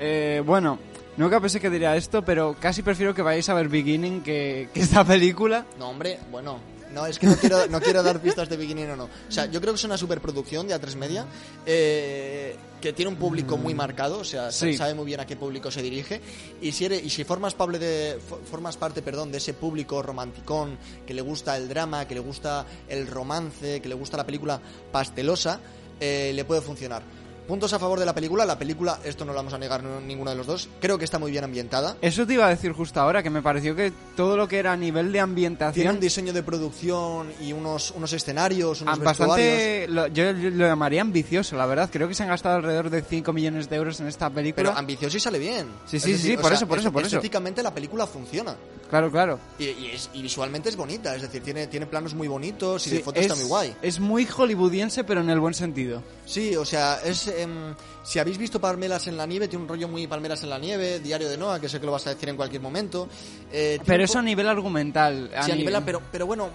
Eh, 0.00 0.42
bueno, 0.44 0.78
nunca 1.16 1.40
pensé 1.40 1.60
que 1.60 1.70
diría 1.70 1.96
esto, 1.96 2.24
pero 2.24 2.56
casi 2.60 2.82
prefiero 2.82 3.14
que 3.14 3.22
vayáis 3.22 3.48
a 3.48 3.54
ver 3.54 3.68
Beginning 3.68 4.22
que, 4.22 4.68
que 4.72 4.80
esta 4.80 5.04
película. 5.04 5.66
No, 5.78 5.88
hombre, 5.88 6.18
bueno, 6.30 6.60
no, 6.92 7.06
es 7.06 7.18
que 7.18 7.26
no 7.26 7.36
quiero, 7.36 7.66
no 7.68 7.80
quiero 7.80 8.02
dar 8.02 8.20
pistas 8.20 8.48
de 8.48 8.56
beginning 8.56 8.90
o 8.90 8.96
no. 8.96 9.04
O 9.04 9.30
sea, 9.32 9.46
yo 9.46 9.60
creo 9.60 9.72
que 9.72 9.78
es 9.78 9.84
una 9.84 9.96
superproducción 9.98 10.66
de 10.68 10.74
A3 10.74 10.94
Media 10.96 11.26
eh, 11.66 12.56
que 12.80 12.92
tiene 12.92 13.10
un 13.10 13.16
público 13.16 13.56
muy 13.56 13.74
marcado, 13.74 14.18
o 14.20 14.24
sea, 14.24 14.50
Sí. 14.52 14.76
sabe 14.76 14.94
muy 14.94 15.04
bien 15.06 15.20
a 15.20 15.26
qué 15.26 15.36
público 15.36 15.70
se 15.70 15.82
dirige. 15.82 16.20
Y 16.60 16.72
si, 16.72 16.84
eres, 16.84 17.04
y 17.04 17.10
si 17.10 17.24
formas, 17.24 17.54
Pablo, 17.54 17.78
de, 17.78 18.18
fo- 18.18 18.38
formas 18.48 18.76
parte 18.76 19.02
perdón, 19.02 19.32
de 19.32 19.38
ese 19.38 19.54
público 19.54 20.00
romanticón 20.02 20.78
que 21.06 21.12
le 21.14 21.22
gusta 21.22 21.56
el 21.56 21.68
drama, 21.68 22.06
que 22.06 22.14
le 22.14 22.20
gusta 22.20 22.64
el 22.88 23.06
romance, 23.06 23.80
que 23.80 23.88
le 23.88 23.94
gusta 23.94 24.16
la 24.16 24.24
película 24.26 24.60
pastelosa, 24.92 25.60
eh, 26.00 26.32
le 26.34 26.44
puede 26.44 26.60
funcionar. 26.60 27.02
Puntos 27.48 27.72
a 27.72 27.78
favor 27.78 27.98
de 27.98 28.04
la 28.04 28.14
película. 28.14 28.44
La 28.44 28.58
película, 28.58 28.98
esto 29.04 29.24
no 29.24 29.32
lo 29.32 29.38
vamos 29.38 29.54
a 29.54 29.58
negar 29.58 29.82
no- 29.82 30.02
ninguno 30.02 30.30
de 30.30 30.36
los 30.36 30.46
dos, 30.46 30.68
creo 30.80 30.98
que 30.98 31.06
está 31.06 31.18
muy 31.18 31.30
bien 31.30 31.44
ambientada. 31.44 31.96
Eso 32.02 32.26
te 32.26 32.34
iba 32.34 32.44
a 32.46 32.50
decir 32.50 32.72
justo 32.72 33.00
ahora, 33.00 33.22
que 33.22 33.30
me 33.30 33.40
pareció 33.40 33.74
que 33.74 33.90
todo 34.14 34.36
lo 34.36 34.46
que 34.46 34.58
era 34.58 34.72
a 34.72 34.76
nivel 34.76 35.06
de 35.06 35.12
Tiene 35.12 35.22
ambientación... 35.22 35.94
un 35.94 35.98
diseño 36.00 36.34
de 36.34 36.42
producción 36.42 37.32
y 37.40 37.54
unos, 37.54 37.92
unos 37.92 38.12
escenarios, 38.12 38.82
unos 38.82 38.98
ah, 38.98 39.02
vestuarios. 39.02 39.48
bastante... 39.48 39.86
Lo, 39.88 40.06
yo 40.08 40.32
lo 40.34 40.66
llamaría 40.66 41.00
ambicioso, 41.00 41.56
la 41.56 41.64
verdad. 41.64 41.88
Creo 41.90 42.06
que 42.06 42.14
se 42.14 42.22
han 42.22 42.28
gastado 42.28 42.56
alrededor 42.56 42.90
de 42.90 43.00
5 43.00 43.32
millones 43.32 43.70
de 43.70 43.76
euros 43.76 43.98
en 44.00 44.08
esta 44.08 44.28
película. 44.28 44.68
Pero 44.68 44.78
ambicioso 44.78 45.16
y 45.16 45.20
sale 45.20 45.38
bien. 45.38 45.68
Sí, 45.86 45.98
sí, 45.98 46.12
decir, 46.12 46.30
sí, 46.32 46.36
por 46.36 46.48
sea, 46.48 46.56
eso, 46.56 46.68
por 46.68 46.78
eso, 46.78 46.92
por 46.92 47.02
eso. 47.02 47.16
Estéticamente 47.16 47.62
la 47.62 47.72
película 47.72 48.06
funciona. 48.06 48.54
Claro, 48.88 49.10
claro. 49.10 49.38
Y, 49.58 49.64
y 49.66 49.90
es- 49.94 50.08
y 50.14 50.22
visualmente 50.22 50.68
es 50.70 50.76
bonita, 50.76 51.14
es 51.14 51.22
decir, 51.22 51.42
tiene, 51.42 51.66
tiene 51.66 51.86
planos 51.86 52.14
muy 52.14 52.26
bonitos 52.28 52.86
y 52.86 52.90
de 52.90 52.96
Sí, 52.96 53.02
fotos 53.02 53.20
es, 53.20 53.26
está 53.26 53.36
muy 53.38 53.48
guay. 53.48 53.76
es 53.82 54.00
muy 54.00 54.24
hollywoodiense, 54.26 55.04
pero 55.04 55.20
en 55.20 55.28
el 55.30 55.40
buen 55.40 55.52
sentido. 55.54 56.02
Sí, 56.24 56.56
o 56.56 56.64
sea, 56.64 56.98
es 57.04 57.26
em, 57.28 57.74
si 58.02 58.18
habéis 58.18 58.38
visto 58.38 58.60
Palmeras 58.60 59.06
en 59.06 59.16
la 59.16 59.26
nieve, 59.26 59.46
tiene 59.48 59.62
un 59.64 59.68
rollo 59.68 59.88
muy 59.88 60.06
Palmeras 60.06 60.42
en 60.42 60.50
la 60.50 60.58
nieve, 60.58 61.00
Diario 61.00 61.28
de 61.28 61.36
Noah, 61.36 61.60
que 61.60 61.68
sé 61.68 61.78
que 61.80 61.86
lo 61.86 61.92
vas 61.92 62.06
a 62.06 62.14
decir 62.14 62.28
en 62.30 62.36
cualquier 62.36 62.62
momento. 62.62 63.08
Eh, 63.52 63.78
Pero 63.84 64.04
eso 64.04 64.18
a 64.18 64.22
nivel 64.22 64.48
argumental. 64.48 65.30
Sí, 65.44 65.50
a 65.52 65.54
ni- 65.54 65.64
nivel- 65.64 65.82
pero, 65.84 66.00
pero 66.10 66.26
bueno, 66.26 66.48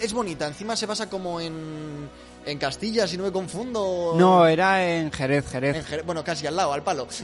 es 0.00 0.12
bonita. 0.12 0.46
Encima 0.46 0.76
se 0.76 0.84
basa 0.86 1.08
como 1.08 1.40
en, 1.40 2.08
en 2.46 2.58
Castilla, 2.58 3.06
si 3.06 3.16
no 3.16 3.24
me 3.24 3.32
confundo. 3.32 4.14
No, 4.16 4.46
era 4.46 4.84
en 4.96 5.10
Jerez, 5.12 5.46
Jerez. 5.48 5.76
En 5.76 5.84
Jerez- 5.84 6.04
bueno, 6.06 6.24
casi 6.24 6.46
al 6.46 6.56
lado, 6.56 6.72
al 6.72 6.82
palo. 6.82 7.06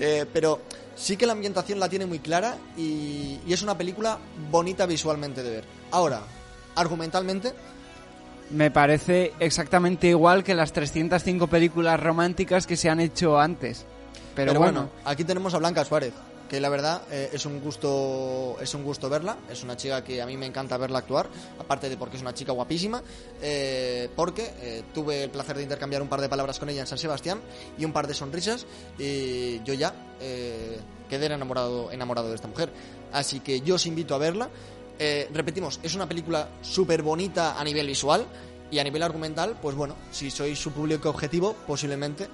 Eh, 0.00 0.24
pero 0.32 0.60
sí 0.96 1.16
que 1.16 1.26
la 1.26 1.32
ambientación 1.32 1.80
la 1.80 1.88
tiene 1.88 2.06
muy 2.06 2.20
clara 2.20 2.56
y, 2.76 3.40
y 3.46 3.52
es 3.52 3.62
una 3.62 3.76
película 3.76 4.18
bonita 4.50 4.86
visualmente 4.86 5.42
de 5.42 5.50
ver. 5.50 5.64
Ahora, 5.90 6.20
argumentalmente, 6.76 7.52
Me 8.50 8.70
parece 8.70 9.32
exactamente 9.40 10.06
igual 10.06 10.44
que 10.44 10.54
las 10.54 10.72
305 10.72 11.48
películas 11.48 11.98
románticas 12.00 12.66
que 12.66 12.76
se 12.76 12.88
han 12.88 13.00
hecho 13.00 13.38
antes. 13.38 13.84
Pero, 14.34 14.52
pero, 14.52 14.60
bueno, 14.60 14.80
bueno, 14.82 14.90
aquí 15.04 15.24
tenemos 15.24 15.52
a 15.54 15.58
Blanca 15.58 15.84
Suárez. 15.84 16.12
Que 16.48 16.60
la 16.60 16.68
verdad 16.68 17.02
eh, 17.10 17.30
es 17.32 17.44
un 17.46 17.60
gusto 17.60 18.56
es 18.60 18.74
un 18.74 18.82
gusto 18.82 19.08
verla. 19.08 19.36
Es 19.50 19.62
una 19.62 19.76
chica 19.76 20.02
que 20.02 20.20
a 20.22 20.26
mí 20.26 20.36
me 20.36 20.46
encanta 20.46 20.76
verla 20.76 20.98
actuar, 20.98 21.28
aparte 21.58 21.88
de 21.88 21.96
porque 21.96 22.16
es 22.16 22.22
una 22.22 22.34
chica 22.34 22.52
guapísima, 22.52 23.02
eh, 23.42 24.08
porque 24.16 24.52
eh, 24.60 24.82
tuve 24.94 25.24
el 25.24 25.30
placer 25.30 25.56
de 25.56 25.64
intercambiar 25.64 26.02
un 26.02 26.08
par 26.08 26.20
de 26.20 26.28
palabras 26.28 26.58
con 26.58 26.68
ella 26.70 26.80
en 26.80 26.86
San 26.86 26.98
Sebastián 26.98 27.40
y 27.78 27.84
un 27.84 27.92
par 27.92 28.06
de 28.06 28.14
sonrisas 28.14 28.66
y 28.98 29.62
yo 29.62 29.74
ya 29.74 29.94
quedé 31.08 31.26
enamorado 31.26 31.92
enamorado 31.92 32.28
de 32.28 32.34
esta 32.34 32.48
mujer. 32.48 32.70
Así 33.12 33.40
que 33.40 33.60
yo 33.60 33.76
os 33.76 33.86
invito 33.86 34.14
a 34.14 34.18
verla. 34.18 34.48
Repetimos, 34.98 35.78
es 35.82 35.94
una 35.94 36.08
película 36.08 36.48
súper 36.62 37.02
bonita 37.02 37.58
a 37.58 37.64
nivel 37.64 37.86
visual 37.86 38.26
y 38.70 38.78
a 38.80 38.84
nivel 38.84 39.02
argumental, 39.02 39.56
pues 39.62 39.76
bueno, 39.76 39.94
si 40.10 40.30
sois 40.30 40.58
su 40.58 40.72
público 40.72 41.08
objetivo, 41.08 41.54
posiblemente 41.66 42.26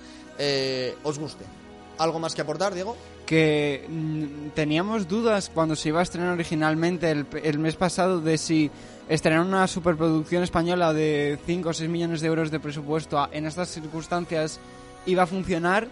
os 1.02 1.18
guste. 1.18 1.63
¿Algo 1.98 2.18
más 2.18 2.34
que 2.34 2.42
aportar, 2.42 2.74
Diego? 2.74 2.96
que 3.26 3.86
mm, 3.88 4.48
teníamos 4.54 5.08
dudas 5.08 5.50
cuando 5.52 5.74
se 5.76 5.88
iba 5.88 6.00
a 6.00 6.02
estrenar 6.02 6.28
originalmente 6.34 7.10
el, 7.10 7.26
el 7.42 7.58
mes 7.58 7.74
pasado 7.74 8.20
de 8.20 8.36
si 8.36 8.70
estrenar 9.08 9.40
una 9.40 9.66
superproducción 9.66 10.42
española 10.42 10.92
de 10.92 11.38
5 11.46 11.70
o 11.70 11.72
6 11.72 11.88
millones 11.88 12.20
de 12.20 12.26
euros 12.26 12.50
de 12.50 12.60
presupuesto 12.60 13.18
a- 13.18 13.30
en 13.32 13.46
estas 13.46 13.68
circunstancias 13.70 14.60
iba 15.06 15.22
a 15.22 15.26
funcionar 15.26 15.88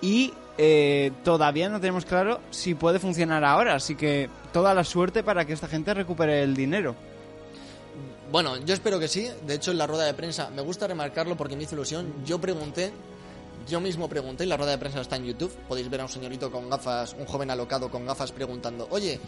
y 0.00 0.32
eh, 0.56 1.12
todavía 1.22 1.68
no 1.68 1.80
tenemos 1.80 2.06
claro 2.06 2.40
si 2.50 2.74
puede 2.74 2.98
funcionar 2.98 3.44
ahora, 3.44 3.74
así 3.74 3.94
que 3.94 4.30
toda 4.50 4.72
la 4.72 4.82
suerte 4.84 5.22
para 5.22 5.44
que 5.44 5.52
esta 5.52 5.68
gente 5.68 5.92
recupere 5.92 6.42
el 6.42 6.54
dinero. 6.56 6.94
Bueno, 8.32 8.56
yo 8.58 8.72
espero 8.74 8.98
que 8.98 9.08
sí. 9.08 9.28
De 9.46 9.54
hecho, 9.54 9.70
en 9.72 9.78
la 9.78 9.86
rueda 9.86 10.04
de 10.06 10.14
prensa, 10.14 10.50
me 10.50 10.62
gusta 10.62 10.86
remarcarlo 10.86 11.36
porque 11.36 11.56
me 11.56 11.64
hizo 11.64 11.74
ilusión. 11.74 12.12
Yo 12.24 12.38
pregunté, 12.40 12.92
yo 13.70 13.80
mismo 13.80 14.08
pregunté, 14.08 14.44
y 14.44 14.46
la 14.46 14.56
rueda 14.56 14.72
de 14.72 14.78
prensa 14.78 15.00
está 15.00 15.16
en 15.16 15.24
YouTube. 15.24 15.52
Podéis 15.68 15.88
ver 15.88 16.00
a 16.00 16.04
un 16.04 16.10
señorito 16.10 16.50
con 16.50 16.68
gafas, 16.68 17.14
un 17.18 17.24
joven 17.24 17.50
alocado 17.50 17.90
con 17.90 18.04
gafas 18.04 18.32
preguntando, 18.32 18.88
oye, 18.90 19.20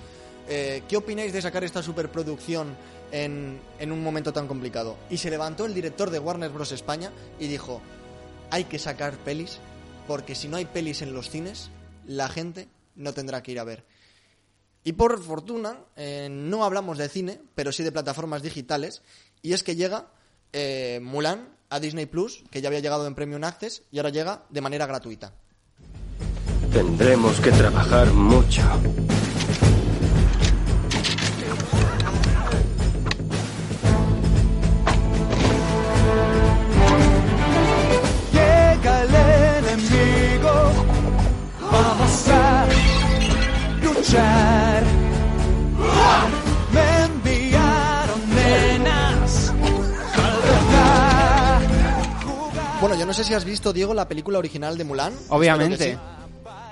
eh, 0.48 0.82
¿qué 0.88 0.96
opináis 0.96 1.32
de 1.32 1.40
sacar 1.40 1.64
esta 1.64 1.82
superproducción 1.82 2.76
en, 3.12 3.60
en 3.78 3.92
un 3.92 4.02
momento 4.02 4.32
tan 4.32 4.48
complicado? 4.48 4.96
Y 5.08 5.18
se 5.18 5.30
levantó 5.30 5.64
el 5.64 5.74
director 5.74 6.10
de 6.10 6.18
Warner 6.18 6.50
Bros. 6.50 6.72
España 6.72 7.12
y 7.38 7.46
dijo, 7.46 7.80
hay 8.50 8.64
que 8.64 8.78
sacar 8.78 9.16
pelis, 9.18 9.58
porque 10.06 10.34
si 10.34 10.48
no 10.48 10.56
hay 10.56 10.66
pelis 10.66 11.00
en 11.02 11.14
los 11.14 11.30
cines, 11.30 11.70
la 12.06 12.28
gente 12.28 12.68
no 12.96 13.14
tendrá 13.14 13.42
que 13.42 13.52
ir 13.52 13.60
a 13.60 13.64
ver. 13.64 13.84
Y 14.84 14.92
por 14.92 15.22
fortuna, 15.22 15.78
eh, 15.96 16.28
no 16.30 16.64
hablamos 16.64 16.98
de 16.98 17.08
cine, 17.08 17.40
pero 17.54 17.70
sí 17.70 17.84
de 17.84 17.92
plataformas 17.92 18.42
digitales. 18.42 19.02
Y 19.40 19.52
es 19.52 19.62
que 19.62 19.76
llega 19.76 20.08
eh, 20.52 20.98
Mulan 21.02 21.51
a 21.72 21.80
Disney 21.80 22.06
Plus, 22.06 22.44
que 22.50 22.60
ya 22.60 22.68
había 22.68 22.80
llegado 22.80 23.06
en 23.06 23.14
Premium 23.14 23.42
Access, 23.44 23.82
y 23.90 23.98
ahora 23.98 24.10
llega 24.10 24.42
de 24.50 24.60
manera 24.60 24.86
gratuita. 24.86 25.32
Tendremos 26.72 27.40
que 27.40 27.50
trabajar 27.50 28.12
mucho. 28.12 28.62
No 53.12 53.16
sé 53.16 53.24
si 53.24 53.34
has 53.34 53.44
visto, 53.44 53.74
Diego, 53.74 53.92
la 53.92 54.08
película 54.08 54.38
original 54.38 54.78
de 54.78 54.84
Mulan. 54.84 55.12
Obviamente. 55.28 55.92
Sí. 55.92 55.98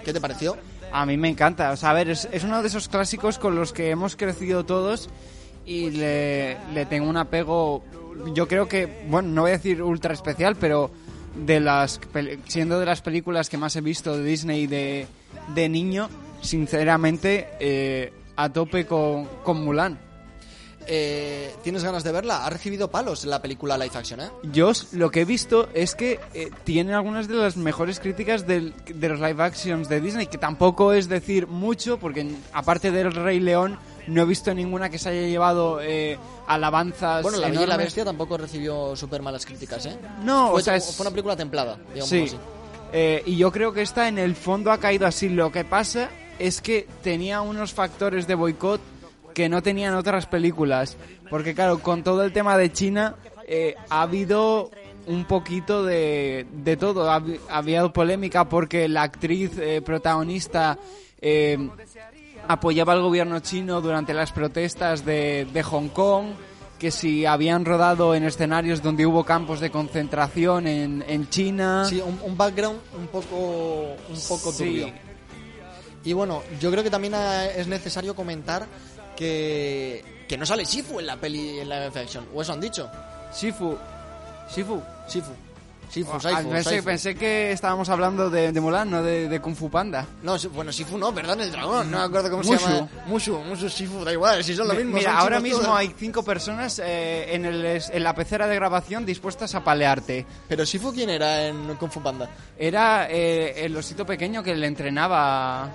¿Qué 0.07 0.15
te 0.15 0.23
pareció? 0.23 0.57
A 0.91 1.05
mí 1.05 1.19
me 1.19 1.29
encanta. 1.29 1.71
O 1.71 1.77
sea, 1.77 1.91
a 1.91 1.93
ver, 1.93 2.09
es, 2.09 2.27
es 2.33 2.45
uno 2.45 2.63
de 2.63 2.69
esos 2.69 2.89
clásicos 2.89 3.39
con 3.39 3.55
los 3.55 3.75
que 3.75 3.91
hemos 3.91 4.17
crecido 4.17 4.65
todos 4.65 5.11
y 5.67 5.91
le, 5.91 6.57
le 6.73 6.87
tengo 6.87 7.11
un 7.11 7.19
apego, 7.19 7.85
yo 8.33 8.49
creo 8.49 8.67
que, 8.69 9.05
bueno, 9.11 9.29
no 9.29 9.43
voy 9.43 9.51
a 9.51 9.59
decir 9.59 9.83
ultra 9.83 10.15
especial, 10.15 10.57
pero 10.57 10.91
de 11.35 11.61
las 11.61 12.01
siendo 12.47 12.81
de 12.81 12.87
las 12.87 13.03
películas 13.03 13.51
que 13.51 13.59
más 13.59 13.77
he 13.77 13.83
visto 13.83 14.17
de 14.17 14.25
Disney 14.25 14.67
de, 14.67 15.07
de 15.55 15.69
niño, 15.69 16.09
sinceramente, 16.41 17.51
eh, 17.61 18.15
a 18.37 18.49
tope 18.49 18.87
con, 18.87 19.27
con 19.45 19.63
Mulan. 19.63 20.10
Eh, 20.87 21.55
¿Tienes 21.63 21.85
ganas 21.85 22.03
de 22.05 22.11
verla? 22.13 22.45
Ha 22.45 22.51
recibido 22.51 22.91
palos 22.91 23.25
la 23.25 23.41
película 23.43 23.77
live 23.79 23.93
action, 23.95 24.21
¿eh? 24.21 24.31
Yo 24.45 24.73
lo 24.93 25.11
que 25.11 25.21
he 25.21 25.25
visto 25.25 25.69
es 25.75 25.95
que 25.95 26.19
eh, 26.35 26.51
tiene 26.65 26.95
algunas 26.95 27.29
de 27.29 27.35
las 27.35 27.57
mejores 27.57 28.01
críticas 28.01 28.47
del- 28.47 28.75
de 28.87 29.09
los 29.09 29.21
live 29.21 29.43
actions 29.43 29.89
de 29.89 30.01
Disney, 30.01 30.27
que 30.27 30.39
tampoco 30.39 30.93
es 30.93 31.09
decir 31.09 31.47
mucho, 31.47 31.99
porque 31.99 32.21
en- 32.23 32.43
aparte 32.53 32.91
del 32.91 33.13
Rey 33.13 33.41
León 33.41 33.79
no 34.07 34.23
he 34.23 34.25
visto 34.25 34.53
ninguna 34.55 34.89
que 34.89 34.99
se 34.99 35.11
haya 35.11 35.29
llevado 35.29 35.81
eh, 35.83 36.19
alabanzas. 36.47 37.23
Bueno, 37.23 37.39
La 37.39 37.49
Bella 37.49 37.63
y 37.63 37.67
la. 37.67 37.77
Bestia 37.77 38.05
tampoco 38.05 38.37
recibió 38.39 38.97
súper 38.97 39.23
malas 39.23 39.47
críticas, 39.47 39.87
¿eh? 39.87 39.97
No, 40.25 40.51
fue, 40.53 40.61
o 40.61 40.65
sea, 40.65 40.77
es- 40.77 40.97
fue 40.97 41.05
una 41.05 41.11
película 41.11 41.37
templada, 41.37 41.77
digamos 41.89 42.09
Sí. 42.09 42.23
así. 42.27 42.37
Eh, 42.93 43.23
y 43.27 43.37
yo 43.37 43.53
creo 43.53 43.73
que 43.73 43.83
esta 43.83 44.09
en 44.09 44.19
el 44.19 44.35
fondo 44.35 44.73
ha 44.73 44.79
caído 44.79 45.07
así. 45.07 45.29
Lo 45.29 45.53
que 45.53 45.65
pasa 45.65 46.09
es 46.41 46.61
que 46.61 46.89
tenía 47.03 47.43
unos 47.43 47.73
factores 47.73 48.27
de 48.27 48.35
boicot 48.35 48.81
que 49.35 49.49
no 49.49 49.63
tenían 49.63 49.95
otras 49.95 50.27
películas. 50.27 50.97
Porque 51.29 51.55
claro, 51.55 51.79
con 51.81 52.03
todo 52.03 52.25
el 52.25 52.33
tema 52.33 52.57
de 52.57 52.73
China 52.73 53.15
eh, 53.47 53.75
ha 53.89 54.03
habido 54.03 54.71
un 55.07 55.25
poquito 55.25 55.85
de, 55.85 56.47
de 56.53 56.77
todo. 56.77 57.11
Ha, 57.11 57.23
ha 57.49 57.57
habido 57.59 57.93
polémica 57.93 58.49
porque 58.49 58.89
la 58.89 59.03
actriz 59.03 59.53
eh, 59.59 59.81
protagonista 59.83 60.79
eh, 61.21 61.57
apoyaba 62.49 62.93
al 62.95 63.03
gobierno 63.03 63.41
chino 63.41 63.81
durante 63.81 64.15
las 64.15 64.33
protestas 64.33 65.05
de, 65.05 65.47
de 65.53 65.63
Hong 65.63 65.89
Kong, 65.89 66.27
que 66.79 66.91
si 66.91 67.27
habían 67.27 67.65
rodado 67.65 68.15
en 68.15 68.25
escenarios 68.25 68.83
donde 68.83 69.07
hubo 69.07 69.25
campos 69.25 69.61
de 69.61 69.71
concentración 69.71 70.67
en, 70.67 71.05
en 71.07 71.29
China. 71.29 71.85
Sí, 71.85 72.01
un, 72.05 72.19
un 72.23 72.37
background 72.37 72.79
un 72.99 73.07
poco, 73.09 73.37
un 74.09 74.21
poco 74.29 74.51
Sí. 74.53 74.65
turbio. 74.65 75.10
Y 76.05 76.13
bueno, 76.13 76.43
yo 76.61 76.71
creo 76.71 76.83
que 76.83 76.91
también 76.91 77.15
eh, 77.15 77.53
es 77.57 77.67
necesario 77.67 78.15
comentar 78.15 78.67
que, 79.17 80.25
que 80.29 80.39
no 80.39 80.47
sale 80.47 80.65
Shifu 80.65 80.99
en 80.99 81.07
la 81.07 81.17
peli, 81.17 81.61
en 81.61 81.69
la 81.69 81.87
action. 81.87 82.27
O 82.35 82.43
eso 82.43 82.53
han 82.53 82.61
dicho. 82.61 82.91
Shifu. 83.35 83.77
Shifu. 84.55 84.83
Shifu. 85.09 85.33
Shifu, 85.91 86.13
Ah, 86.15 86.21
Saifu, 86.21 86.51
pensé, 86.51 86.71
Saifu. 86.71 86.85
pensé 86.85 87.15
que 87.17 87.51
estábamos 87.53 87.89
hablando 87.89 88.31
de, 88.31 88.53
de 88.53 88.61
Mulan, 88.61 88.89
no 88.91 89.03
de, 89.03 89.29
de 89.29 89.41
Kung 89.41 89.57
Fu 89.57 89.69
Panda. 89.69 90.07
No, 90.23 90.37
bueno, 90.55 90.71
Shifu 90.71 90.97
no, 90.97 91.13
perdón, 91.13 91.41
el 91.41 91.51
dragón. 91.51 91.91
No 91.91 91.99
me 91.99 92.05
acuerdo 92.05 92.31
cómo 92.31 92.43
Mushu. 92.45 92.59
se 92.59 92.71
llama. 92.73 92.89
Mushu, 93.07 93.39
Mushu, 93.39 93.69
Shifu, 93.69 94.05
da 94.05 94.13
igual, 94.13 94.45
si 94.45 94.55
son 94.55 94.69
lo 94.69 94.75
Mi- 94.75 94.85
mismo. 94.85 94.99
Mira, 94.99 95.19
ahora 95.19 95.41
mismo 95.41 95.59
todos. 95.61 95.77
hay 95.77 95.93
cinco 95.99 96.23
personas 96.23 96.79
eh, 96.79 97.35
en, 97.35 97.45
el, 97.45 97.65
en 97.65 98.05
la 98.05 98.15
pecera 98.15 98.47
de 98.47 98.55
grabación 98.55 99.05
dispuestas 99.05 99.53
a 99.57 99.65
palearte. 99.65 100.25
Pero 100.49 100.65
Shifu, 100.65 100.93
¿quién 100.93 101.11
era 101.11 101.47
en 101.49 101.75
Kung 101.75 101.91
Fu 101.91 102.01
Panda? 102.01 102.31
Era 102.57 103.09
eh, 103.11 103.65
el 103.65 103.77
osito 103.77 104.07
pequeño 104.07 104.43
que 104.45 104.55
le 104.55 104.67
entrenaba 104.69 105.69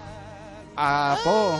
a 0.77 1.17
Po. 1.23 1.59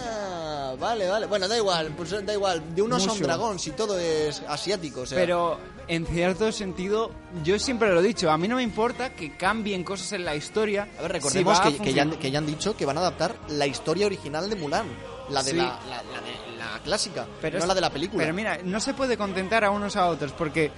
Ah, 0.00 0.74
vale, 0.78 1.08
vale. 1.08 1.26
Bueno, 1.26 1.48
da 1.48 1.56
igual, 1.56 1.92
pues 1.96 2.10
da 2.24 2.32
igual. 2.32 2.62
De 2.74 2.82
uno 2.82 3.00
son 3.00 3.18
dragón, 3.20 3.58
si 3.58 3.72
todo 3.72 3.98
es 3.98 4.42
asiático. 4.48 5.00
O 5.00 5.06
sea. 5.06 5.18
Pero 5.18 5.58
en 5.88 6.06
cierto 6.06 6.52
sentido, 6.52 7.10
yo 7.44 7.58
siempre 7.58 7.92
lo 7.92 8.00
he 8.00 8.02
dicho, 8.02 8.30
a 8.30 8.36
mí 8.38 8.46
no 8.48 8.56
me 8.56 8.62
importa 8.62 9.14
que 9.14 9.36
cambien 9.36 9.84
cosas 9.84 10.12
en 10.12 10.24
la 10.24 10.36
historia. 10.36 10.82
A 10.98 11.02
ver, 11.02 11.10
si 11.10 11.12
recordemos 11.14 11.58
va 11.60 11.66
a 11.66 11.72
que, 11.72 11.78
que 11.78 11.92
ya, 11.94 12.02
han- 12.02 12.10
que 12.18 12.30
ya 12.30 12.38
han 12.38 12.46
dicho 12.46 12.76
que 12.76 12.84
van 12.86 12.98
a 12.98 13.00
adaptar 13.00 13.34
la 13.48 13.66
historia 13.66 14.06
original 14.06 14.48
de 14.50 14.56
Mulan. 14.56 14.86
La 15.30 15.42
de, 15.42 15.50
Sí. 15.50 15.56
la, 15.56 15.78
la- 15.88 16.02
la 16.02 16.20
de 16.20 16.56
la 16.58 16.80
clásica, 16.84 17.26
no 17.42 17.48
es- 17.48 17.66
la 17.66 17.74
de 17.74 17.80
la 17.80 17.90
película. 17.90 18.22
Pero 18.22 18.34
mira, 18.34 18.58
no 18.64 18.80
se 18.80 18.94
puede 18.94 19.16
contentar 19.18 19.64
a 19.64 19.70
unos 19.70 19.96
a 19.96 20.06
otros 20.06 20.32
porque 20.32 20.70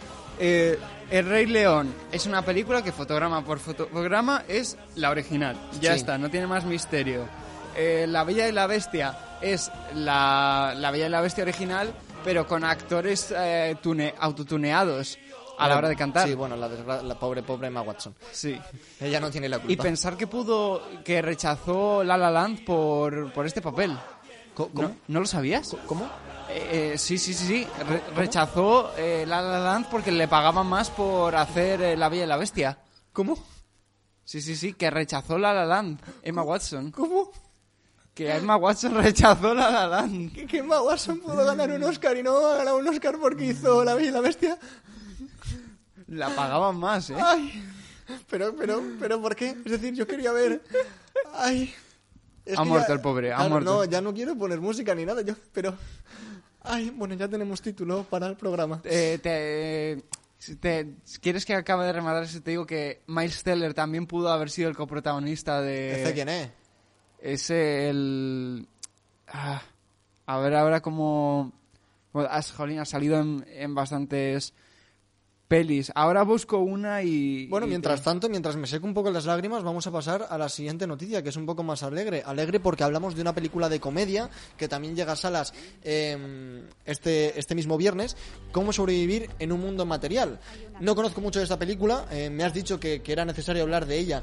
eh, 0.42 0.78
El 1.10 1.26
Rey 1.28 1.44
León 1.46 1.92
es 2.12 2.24
una 2.26 2.42
película 2.42 2.82
que 2.82 2.92
fotograma 2.92 3.44
por 3.44 3.58
fotograma 3.58 4.44
es 4.48 4.76
la 4.96 5.10
original. 5.10 5.56
Ya 5.80 5.92
Sí. 5.92 5.98
está, 6.00 6.16
no 6.18 6.30
tiene 6.30 6.46
más 6.46 6.64
misterio. 6.64 7.26
Eh, 7.76 8.06
la 8.08 8.24
Bella 8.24 8.48
y 8.48 8.52
la 8.52 8.66
Bestia 8.66 9.18
es 9.42 9.70
la, 9.94 10.72
la 10.76 10.90
Bella 10.90 11.06
y 11.06 11.10
la 11.10 11.20
Bestia 11.20 11.42
original, 11.44 11.92
pero 12.24 12.46
con 12.46 12.64
actores 12.64 13.32
eh, 13.36 13.76
tune- 13.82 14.14
autotuneados 14.18 15.18
a 15.58 15.68
la 15.68 15.76
hora 15.76 15.88
de 15.88 15.96
cantar. 15.96 16.26
Sí, 16.26 16.34
bueno, 16.34 16.56
la, 16.56 16.68
la 17.02 17.18
pobre, 17.18 17.42
pobre 17.42 17.68
Emma 17.68 17.82
Watson. 17.82 18.14
Sí. 18.32 18.58
Ella 18.98 19.20
no 19.20 19.30
tiene 19.30 19.48
la 19.48 19.58
culpa. 19.58 19.72
Y 19.72 19.76
pensar 19.76 20.16
que 20.16 20.26
pudo, 20.26 20.82
que 21.04 21.20
rechazó 21.20 22.02
La 22.02 22.16
La 22.16 22.30
Land 22.30 22.64
por, 22.64 23.32
por 23.32 23.44
este 23.46 23.60
papel. 23.60 23.96
Co- 24.54 24.70
¿No, 24.72 24.82
¿Cómo? 24.82 24.96
¿no 25.08 25.20
lo 25.20 25.26
sabías? 25.26 25.76
¿Cómo? 25.86 26.04
Eh, 26.48 26.92
eh, 26.94 26.98
sí, 26.98 27.18
sí, 27.18 27.34
sí, 27.34 27.46
sí. 27.46 27.66
Re- 27.86 28.02
rechazó 28.16 28.92
eh, 28.96 29.24
La 29.26 29.42
La 29.42 29.58
Land 29.60 29.86
porque 29.90 30.10
le 30.10 30.26
pagaban 30.28 30.66
más 30.66 30.88
por 30.90 31.36
hacer 31.36 31.82
eh, 31.82 31.96
La 31.96 32.08
Bella 32.08 32.24
y 32.24 32.26
la 32.26 32.36
Bestia. 32.38 32.78
¿Cómo? 33.12 33.36
Sí, 34.24 34.40
sí, 34.40 34.56
sí, 34.56 34.72
que 34.72 34.90
rechazó 34.90 35.36
La 35.38 35.52
La 35.52 35.64
Land, 35.66 36.00
Emma 36.22 36.42
Watson. 36.42 36.90
¿Cómo? 36.90 37.30
Que 38.24 38.36
Emma 38.36 38.56
Watson 38.56 38.94
rechazó 39.02 39.54
La 39.54 39.86
Land. 39.86 40.32
¿Que, 40.34 40.46
que 40.46 40.58
Emma 40.58 40.82
Watson 40.82 41.20
pudo 41.20 41.44
ganar 41.44 41.70
un 41.70 41.82
Oscar 41.84 42.16
y 42.16 42.22
no 42.22 42.38
ganado 42.40 42.76
un 42.76 42.86
Oscar 42.88 43.16
porque 43.20 43.46
hizo 43.46 43.82
La 43.84 43.94
Bella 43.94 44.08
y 44.08 44.12
la 44.12 44.20
Bestia? 44.20 44.58
La 46.06 46.28
pagaban 46.34 46.76
más, 46.76 47.08
¿eh? 47.10 47.16
Ay, 47.22 47.64
pero, 48.28 48.54
pero, 48.56 48.82
pero, 48.98 49.20
¿por 49.22 49.34
qué? 49.36 49.56
Es 49.64 49.72
decir, 49.72 49.94
yo 49.94 50.06
quería 50.06 50.32
ver... 50.32 50.60
Ay... 51.34 51.72
Es 52.44 52.58
ha 52.58 52.64
muerto 52.64 52.88
ya- 52.88 52.94
el 52.94 53.00
pobre, 53.00 53.32
ha 53.32 53.36
claro, 53.36 53.50
muerto. 53.50 53.70
No, 53.72 53.84
ya 53.84 54.00
no 54.00 54.12
quiero 54.12 54.34
poner 54.36 54.60
música 54.60 54.94
ni 54.94 55.04
nada, 55.04 55.22
yo, 55.22 55.34
pero... 55.52 55.74
Ay, 56.62 56.90
bueno, 56.90 57.14
ya 57.14 57.28
tenemos 57.28 57.62
título 57.62 58.04
para 58.04 58.26
el 58.26 58.36
programa. 58.36 58.80
Eh, 58.84 59.18
te, 59.22 60.02
si 60.38 60.56
te- 60.56 60.94
si 61.04 61.18
¿Quieres 61.20 61.44
que 61.46 61.54
acabe 61.54 61.86
de 61.86 61.92
rematar 61.92 62.24
eso? 62.24 62.42
Te 62.42 62.50
digo 62.50 62.66
que 62.66 63.02
Miles 63.06 63.42
Teller 63.44 63.72
también 63.72 64.06
pudo 64.06 64.30
haber 64.30 64.50
sido 64.50 64.68
el 64.68 64.76
coprotagonista 64.76 65.60
de... 65.62 66.02
¿Este 66.02 66.12
quién 66.12 66.28
es? 66.28 66.50
Es 67.20 67.50
el... 67.50 68.66
ah, 69.28 69.62
a 70.26 70.38
ver 70.38 70.54
ahora 70.54 70.80
cómo... 70.80 71.52
Bueno, 72.12 72.28
jolín, 72.56 72.80
ha 72.80 72.84
salido 72.84 73.20
en, 73.20 73.46
en 73.48 73.74
bastantes 73.74 74.52
pelis. 75.50 75.90
Ahora 75.96 76.22
busco 76.22 76.58
una 76.58 77.02
y... 77.02 77.48
Bueno, 77.48 77.66
y 77.66 77.70
mientras 77.70 78.00
te- 78.00 78.04
tanto, 78.04 78.28
mientras 78.28 78.54
me 78.54 78.68
seco 78.68 78.86
un 78.86 78.94
poco 78.94 79.10
las 79.10 79.24
lágrimas, 79.24 79.64
vamos 79.64 79.84
a 79.88 79.90
pasar 79.90 80.28
a 80.30 80.38
la 80.38 80.48
siguiente 80.48 80.86
noticia, 80.86 81.24
que 81.24 81.30
es 81.30 81.36
un 81.36 81.44
poco 81.44 81.64
más 81.64 81.82
alegre. 81.82 82.22
Alegre 82.24 82.60
porque 82.60 82.84
hablamos 82.84 83.16
de 83.16 83.22
una 83.22 83.34
película 83.34 83.68
de 83.68 83.80
comedia 83.80 84.30
que 84.56 84.68
también 84.68 84.94
llega 84.94 85.14
a 85.14 85.16
salas 85.16 85.52
eh, 85.82 86.62
este, 86.86 87.36
este 87.36 87.56
mismo 87.56 87.76
viernes, 87.76 88.16
Cómo 88.52 88.72
sobrevivir 88.72 89.28
en 89.40 89.50
un 89.50 89.60
mundo 89.60 89.86
material. 89.86 90.38
No 90.78 90.94
conozco 90.94 91.20
mucho 91.20 91.40
de 91.40 91.44
esta 91.44 91.58
película, 91.58 92.06
eh, 92.12 92.30
me 92.30 92.44
has 92.44 92.54
dicho 92.54 92.78
que, 92.78 93.02
que 93.02 93.12
era 93.12 93.24
necesario 93.24 93.62
hablar 93.64 93.86
de 93.86 93.98
ella, 93.98 94.22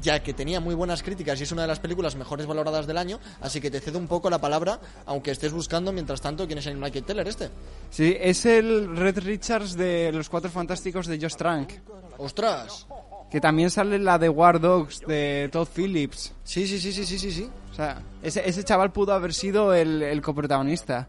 ya 0.00 0.22
que 0.22 0.32
tenía 0.32 0.60
muy 0.60 0.74
buenas 0.74 1.02
críticas 1.02 1.38
y 1.40 1.42
es 1.42 1.52
una 1.52 1.62
de 1.62 1.68
las 1.68 1.80
películas 1.80 2.16
mejores 2.16 2.46
valoradas 2.46 2.86
del 2.86 2.98
año, 2.98 3.18
así 3.40 3.60
que 3.60 3.70
te 3.70 3.80
cedo 3.80 3.98
un 3.98 4.06
poco 4.06 4.30
la 4.30 4.40
palabra, 4.40 4.80
aunque 5.06 5.32
estés 5.32 5.52
buscando, 5.52 5.92
mientras 5.92 6.20
tanto, 6.20 6.46
quién 6.46 6.60
es 6.60 6.66
el 6.66 6.76
Michael 6.78 7.04
Teller 7.04 7.28
este. 7.28 7.50
Sí, 7.90 8.16
es 8.18 8.46
el 8.46 8.96
Red 8.96 9.18
Richards 9.18 9.76
de 9.76 10.12
Los 10.12 10.28
Cuatro 10.28 10.50
Fantásticos 10.50 10.67
de 10.68 11.18
Josh 11.20 11.36
Trank. 11.36 11.72
¡Ostras! 12.18 12.86
Que 13.30 13.40
también 13.40 13.70
sale 13.70 13.98
la 13.98 14.18
de 14.18 14.28
War 14.28 14.60
Dogs 14.60 15.00
de 15.00 15.48
Todd 15.52 15.68
Phillips. 15.74 16.32
Sí, 16.44 16.66
sí, 16.66 16.78
sí, 16.78 16.92
sí, 16.92 17.04
sí, 17.04 17.18
sí, 17.18 17.30
sí. 17.30 17.50
O 17.70 17.74
sea, 17.74 18.00
ese, 18.22 18.48
ese 18.48 18.64
chaval 18.64 18.92
pudo 18.92 19.12
haber 19.12 19.34
sido 19.34 19.74
el, 19.74 20.02
el 20.02 20.22
coprotagonista. 20.22 21.08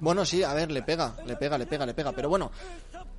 Bueno, 0.00 0.24
sí, 0.24 0.42
a 0.42 0.54
ver, 0.54 0.70
le 0.70 0.82
pega, 0.82 1.14
le 1.26 1.36
pega, 1.36 1.58
le 1.58 1.66
pega, 1.66 1.86
le 1.86 1.94
pega. 1.94 2.12
Pero 2.12 2.28
bueno, 2.28 2.52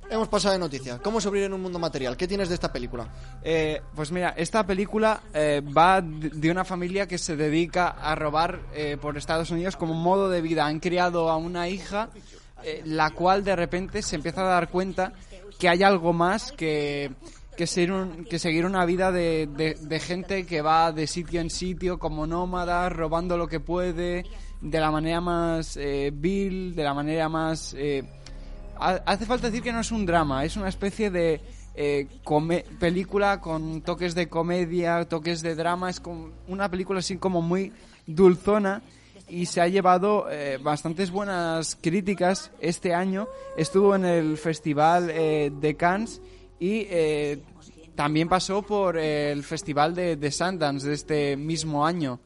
hemos 0.08 0.28
pasado 0.28 0.54
de 0.54 0.58
noticia. 0.58 0.98
¿Cómo 0.98 1.20
sobrevivir 1.20 1.46
en 1.48 1.52
un 1.52 1.60
mundo 1.60 1.78
material? 1.78 2.16
¿Qué 2.16 2.26
tienes 2.26 2.48
de 2.48 2.54
esta 2.54 2.72
película? 2.72 3.08
Eh, 3.42 3.82
pues 3.94 4.10
mira, 4.10 4.30
esta 4.36 4.66
película 4.66 5.20
eh, 5.34 5.62
va 5.76 6.00
de 6.00 6.50
una 6.50 6.64
familia 6.64 7.06
que 7.06 7.18
se 7.18 7.36
dedica 7.36 7.88
a 7.88 8.14
robar 8.14 8.60
eh, 8.74 8.96
por 9.00 9.18
Estados 9.18 9.50
Unidos 9.50 9.76
como 9.76 9.92
modo 9.94 10.30
de 10.30 10.40
vida. 10.40 10.64
Han 10.66 10.80
criado 10.80 11.28
a 11.28 11.36
una 11.36 11.68
hija, 11.68 12.08
eh, 12.62 12.82
la 12.86 13.10
cual 13.10 13.44
de 13.44 13.56
repente 13.56 14.00
se 14.00 14.16
empieza 14.16 14.40
a 14.40 14.48
dar 14.48 14.70
cuenta 14.70 15.12
que 15.58 15.68
hay 15.68 15.82
algo 15.82 16.12
más 16.12 16.52
que, 16.52 17.10
que, 17.56 17.66
un- 17.92 18.24
que 18.24 18.38
seguir 18.38 18.66
una 18.66 18.84
vida 18.84 19.10
de, 19.12 19.46
de- 19.46 19.74
gente 20.00 20.44
que 20.46 20.62
va 20.62 20.92
de 20.92 21.06
sitio 21.06 21.40
en 21.40 21.50
sitio 21.50 21.98
como 21.98 22.26
nómada, 22.26 22.88
robando 22.88 23.36
lo 23.36 23.48
que 23.48 23.60
puede, 23.60 24.24
de 24.60 24.80
la 24.80 24.90
manera 24.90 25.20
más 25.20 25.76
eh, 25.76 26.10
vil, 26.14 26.74
de 26.74 26.82
la 26.84 26.94
manera 26.94 27.28
más... 27.28 27.74
eh, 27.78 28.04
ha- 28.78 29.00
hace 29.06 29.24
falta 29.26 29.46
decir 29.48 29.62
que 29.62 29.72
no 29.72 29.80
es 29.80 29.90
un 29.92 30.04
drama, 30.06 30.44
es 30.44 30.56
una 30.56 30.68
especie 30.68 31.10
de 31.10 31.40
eh, 31.74 32.06
película 32.78 33.40
con 33.40 33.82
toques 33.82 34.14
de 34.14 34.28
comedia, 34.28 35.04
toques 35.06 35.42
de 35.42 35.54
drama, 35.54 35.90
es 35.90 36.00
una 36.48 36.70
película 36.70 36.98
así 37.00 37.16
como 37.18 37.40
muy 37.42 37.72
dulzona 38.06 38.82
y 39.28 39.46
se 39.46 39.60
ha 39.60 39.68
llevado 39.68 40.26
eh, 40.30 40.58
bastantes 40.62 41.10
buenas 41.10 41.76
críticas 41.80 42.50
este 42.60 42.94
año. 42.94 43.26
Estuvo 43.56 43.94
en 43.94 44.04
el 44.04 44.36
Festival 44.38 45.10
eh, 45.10 45.50
de 45.60 45.74
Cannes 45.76 46.20
y 46.60 46.86
eh, 46.88 47.38
también 47.94 48.28
pasó 48.28 48.62
por 48.62 48.96
el 48.98 49.42
Festival 49.42 49.94
de, 49.94 50.30
Sundance 50.30 50.86
de 50.86 50.94
este 50.94 51.36
mismo 51.36 51.84
año. 51.86 52.20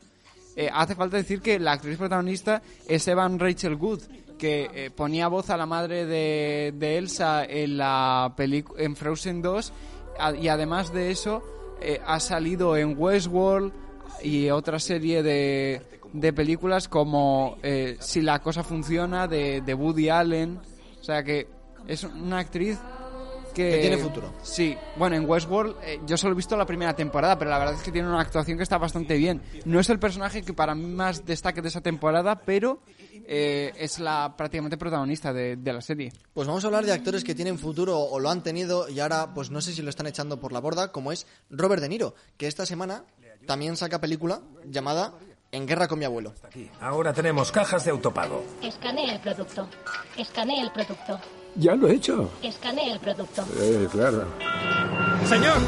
Eh, 0.56 0.68
hace 0.72 0.94
falta 0.94 1.16
decir 1.16 1.40
que 1.40 1.58
la 1.58 1.72
actriz 1.72 1.96
protagonista 1.96 2.60
es 2.88 3.06
Evan 3.08 3.38
Rachel 3.38 3.76
Wood, 3.76 4.00
que 4.36 4.68
eh, 4.74 4.90
ponía 4.90 5.28
voz 5.28 5.48
a 5.50 5.56
la 5.56 5.66
madre 5.66 6.06
de, 6.06 6.72
de 6.76 6.98
Elsa 6.98 7.44
en 7.44 7.76
la 7.78 8.34
en 8.78 8.96
Frozen 8.96 9.42
2 9.42 9.72
a- 10.18 10.34
y 10.34 10.48
además 10.48 10.92
de 10.92 11.10
eso 11.10 11.42
eh, 11.80 12.00
ha 12.04 12.18
salido 12.20 12.76
en 12.76 12.94
Westworld 12.98 13.72
y 14.22 14.50
otra 14.50 14.78
serie 14.80 15.22
de, 15.22 15.82
de 16.12 16.32
películas 16.32 16.88
como 16.88 17.58
eh, 17.62 17.96
Si 18.00 18.20
la 18.20 18.40
cosa 18.40 18.62
funciona 18.62 19.26
de, 19.26 19.60
de 19.60 19.74
Woody 19.74 20.08
Allen. 20.08 20.60
O 21.00 21.04
sea 21.04 21.22
que 21.22 21.48
es 21.86 22.04
una 22.04 22.38
actriz 22.38 22.78
que, 23.54 23.70
Que 23.70 23.78
tiene 23.80 23.98
futuro. 23.98 24.32
Sí, 24.42 24.76
bueno, 24.96 25.16
en 25.16 25.28
Westworld 25.28 25.76
eh, 25.82 26.00
yo 26.06 26.16
solo 26.16 26.34
he 26.34 26.36
visto 26.36 26.56
la 26.56 26.66
primera 26.66 26.94
temporada, 26.94 27.36
pero 27.38 27.50
la 27.50 27.58
verdad 27.58 27.74
es 27.74 27.82
que 27.82 27.90
tiene 27.90 28.08
una 28.08 28.20
actuación 28.20 28.56
que 28.56 28.62
está 28.62 28.78
bastante 28.78 29.16
bien. 29.16 29.42
No 29.64 29.80
es 29.80 29.90
el 29.90 29.98
personaje 29.98 30.42
que 30.42 30.52
para 30.52 30.74
mí 30.74 30.86
más 30.86 31.24
destaque 31.24 31.60
de 31.60 31.68
esa 31.68 31.80
temporada, 31.80 32.40
pero 32.40 32.80
eh, 33.26 33.72
es 33.76 33.98
la 33.98 34.34
prácticamente 34.36 34.76
protagonista 34.76 35.32
de, 35.32 35.56
de 35.56 35.72
la 35.72 35.80
serie. 35.80 36.12
Pues 36.32 36.46
vamos 36.46 36.62
a 36.64 36.68
hablar 36.68 36.84
de 36.86 36.92
actores 36.92 37.24
que 37.24 37.34
tienen 37.34 37.58
futuro 37.58 37.98
o 37.98 38.20
lo 38.20 38.30
han 38.30 38.42
tenido 38.42 38.88
y 38.88 39.00
ahora 39.00 39.34
pues 39.34 39.50
no 39.50 39.60
sé 39.60 39.72
si 39.72 39.82
lo 39.82 39.90
están 39.90 40.06
echando 40.06 40.38
por 40.38 40.52
la 40.52 40.60
borda, 40.60 40.92
como 40.92 41.10
es 41.10 41.26
Robert 41.50 41.82
De 41.82 41.88
Niro, 41.88 42.14
que 42.36 42.46
esta 42.46 42.66
semana 42.66 43.04
también 43.46 43.76
saca 43.76 44.00
película 44.00 44.42
llamada 44.64 45.14
En 45.52 45.66
guerra 45.66 45.88
con 45.88 45.98
mi 45.98 46.04
abuelo. 46.04 46.32
Ahora 46.80 47.12
tenemos 47.12 47.50
cajas 47.50 47.84
de 47.84 47.90
autopago. 47.90 48.44
Escanee 48.62 49.12
el 49.12 49.20
producto. 49.20 49.66
Escanee 50.16 50.60
el 50.62 50.70
producto. 50.70 51.18
Ya 51.56 51.74
lo 51.74 51.88
he 51.88 51.94
hecho. 51.94 52.30
Escanee 52.42 52.92
el 52.92 53.00
producto. 53.00 53.44
Eh, 53.58 53.88
claro. 53.90 54.26
¡Señor! 55.28 55.58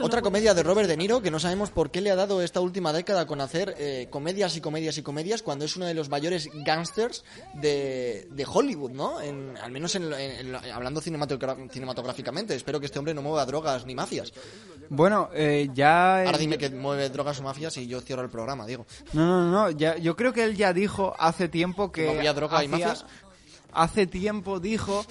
Otra 0.00 0.22
comedia 0.22 0.54
de 0.54 0.62
Robert 0.62 0.88
De 0.88 0.96
Niro 0.96 1.20
que 1.20 1.30
no 1.30 1.38
sabemos 1.38 1.70
por 1.70 1.90
qué 1.90 2.00
le 2.00 2.10
ha 2.10 2.16
dado 2.16 2.40
esta 2.42 2.60
última 2.60 2.92
década 2.92 3.26
con 3.26 3.40
hacer 3.40 3.74
eh, 3.78 4.08
comedias 4.10 4.56
y 4.56 4.60
comedias 4.60 4.96
y 4.98 5.02
comedias 5.02 5.42
cuando 5.42 5.64
es 5.64 5.76
uno 5.76 5.86
de 5.86 5.94
los 5.94 6.08
mayores 6.08 6.48
gángsters 6.52 7.24
de, 7.54 8.26
de 8.30 8.46
Hollywood, 8.50 8.92
¿no? 8.92 9.20
En- 9.20 9.56
al 9.58 9.70
menos 9.72 9.94
en, 9.94 10.10
lo- 10.10 10.16
en 10.18 10.54
hablando 10.54 11.00
cinematogra- 11.00 11.70
cinematográficamente. 11.70 12.54
Espero 12.54 12.80
que 12.80 12.86
este 12.86 12.98
hombre 12.98 13.14
no 13.14 13.22
mueva 13.22 13.44
drogas 13.46 13.84
ni 13.86 13.94
mafias. 13.94 14.32
Bueno, 14.88 15.30
eh, 15.34 15.68
ya... 15.74 16.20
Ahora 16.24 16.38
dime 16.38 16.58
que 16.58 16.70
mueve 16.70 17.08
drogas 17.10 17.40
o 17.40 17.42
mafias 17.42 17.76
y 17.78 17.86
yo 17.86 18.00
cierro 18.00 18.22
el 18.22 18.30
programa, 18.30 18.66
digo. 18.66 18.86
No, 19.12 19.24
no, 19.26 19.50
no, 19.50 19.70
ya, 19.70 19.96
yo 19.96 20.14
creo 20.16 20.32
que 20.32 20.44
él 20.44 20.56
ya 20.56 20.72
dijo 20.72 21.14
hace 21.18 21.48
tiempo 21.48 21.90
que... 21.92 22.06
¿Que 22.06 22.14
movía 22.14 22.32
droga 22.32 22.62
y 22.64 22.68
mafias? 22.68 23.04
Hace 23.72 24.06
tiempo 24.06 24.60
dijo 24.60 25.04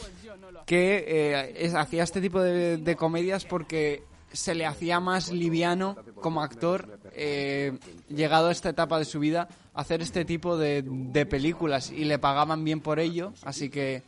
que 0.65 1.03
eh, 1.07 1.53
es- 1.57 1.75
hacía 1.75 2.03
este 2.03 2.21
tipo 2.21 2.41
de, 2.41 2.77
de 2.77 2.95
comedias 2.95 3.45
porque 3.45 4.03
se 4.33 4.55
le 4.55 4.65
hacía 4.65 4.99
más 4.99 5.31
liviano 5.31 5.95
como 6.21 6.41
actor, 6.41 6.99
eh, 7.13 7.77
llegado 8.09 8.49
a 8.49 8.51
esta 8.51 8.69
etapa 8.69 8.99
de 8.99 9.05
su 9.05 9.19
vida, 9.19 9.47
hacer 9.73 10.01
este 10.01 10.25
tipo 10.25 10.57
de, 10.57 10.83
de 10.85 11.25
películas 11.25 11.91
y 11.91 12.03
le 12.05 12.19
pagaban 12.19 12.63
bien 12.63 12.81
por 12.81 12.99
ello, 12.99 13.33
así 13.43 13.69
que 13.69 14.03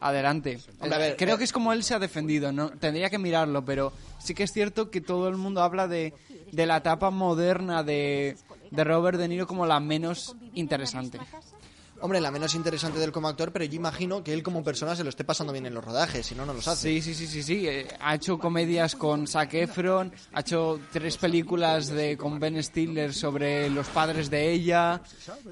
adelante. 0.00 0.60
Hombre, 0.78 0.94
a 0.94 0.98
ver, 0.98 1.16
Creo 1.16 1.36
eh, 1.36 1.38
que 1.38 1.44
es 1.44 1.52
como 1.52 1.72
él 1.72 1.82
se 1.82 1.94
ha 1.94 1.98
defendido, 1.98 2.52
no 2.52 2.70
tendría 2.70 3.10
que 3.10 3.18
mirarlo, 3.18 3.64
pero 3.64 3.92
sí 4.18 4.34
que 4.34 4.44
es 4.44 4.52
cierto 4.52 4.90
que 4.90 5.00
todo 5.00 5.28
el 5.28 5.36
mundo 5.36 5.62
habla 5.62 5.88
de, 5.88 6.14
de 6.52 6.66
la 6.66 6.78
etapa 6.78 7.10
moderna 7.10 7.82
de, 7.82 8.36
de 8.70 8.84
Robert 8.84 9.18
De 9.18 9.28
Niro 9.28 9.46
como 9.46 9.66
la 9.66 9.80
menos 9.80 10.36
interesante. 10.54 11.18
Hombre, 12.02 12.20
la 12.20 12.30
menos 12.30 12.54
interesante 12.54 12.98
del 12.98 13.12
como 13.12 13.28
actor, 13.28 13.52
pero 13.52 13.64
yo 13.64 13.74
imagino 13.76 14.22
que 14.24 14.32
él 14.34 14.42
como 14.42 14.62
persona 14.62 14.94
se 14.96 15.04
lo 15.04 15.08
esté 15.10 15.22
pasando 15.24 15.52
bien 15.52 15.64
en 15.66 15.72
los 15.74 15.84
rodajes, 15.84 16.26
si 16.26 16.34
no, 16.34 16.44
no 16.44 16.52
los 16.52 16.66
hace. 16.68 16.88
Sí, 16.88 17.00
sí, 17.00 17.14
sí, 17.14 17.26
sí, 17.28 17.42
sí. 17.42 17.66
eh, 17.68 17.86
ha 18.00 18.14
hecho 18.16 18.38
comedias 18.38 18.96
con 18.96 19.26
Zac 19.28 19.54
Efron, 19.54 20.12
ha 20.32 20.40
hecho 20.40 20.80
tres 20.92 21.16
películas 21.16 21.86
de 21.88 22.16
con 22.16 22.38
Ben 22.40 22.60
Stiller 22.62 23.14
sobre 23.14 23.70
los 23.70 23.86
padres 23.88 24.28
de 24.30 24.50
ella, 24.52 25.00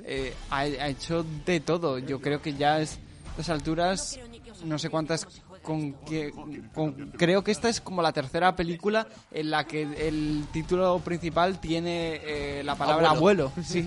eh, 0.04 0.34
ha, 0.50 0.58
ha 0.58 0.88
hecho 0.88 1.24
de 1.46 1.60
todo. 1.60 1.98
Yo 1.98 2.20
creo 2.20 2.42
que 2.42 2.54
ya 2.54 2.80
es, 2.80 2.94
a 2.94 3.30
estas 3.30 3.50
alturas, 3.50 4.18
no 4.64 4.78
sé 4.78 4.90
cuántas... 4.90 5.26
Con 5.62 5.92
que, 6.06 6.32
con- 6.74 7.12
creo 7.18 7.44
que 7.44 7.50
esta 7.50 7.68
es 7.68 7.82
como 7.82 8.00
la 8.00 8.12
tercera 8.14 8.56
película 8.56 9.06
en 9.30 9.50
la 9.50 9.66
que 9.66 9.82
el 9.82 10.46
título 10.54 10.98
principal 11.00 11.60
tiene 11.60 12.18
eh, 12.24 12.62
la 12.64 12.76
palabra 12.76 13.10
Abuelo. 13.10 13.52
abuelo. 13.52 13.62
Sí. 13.68 13.86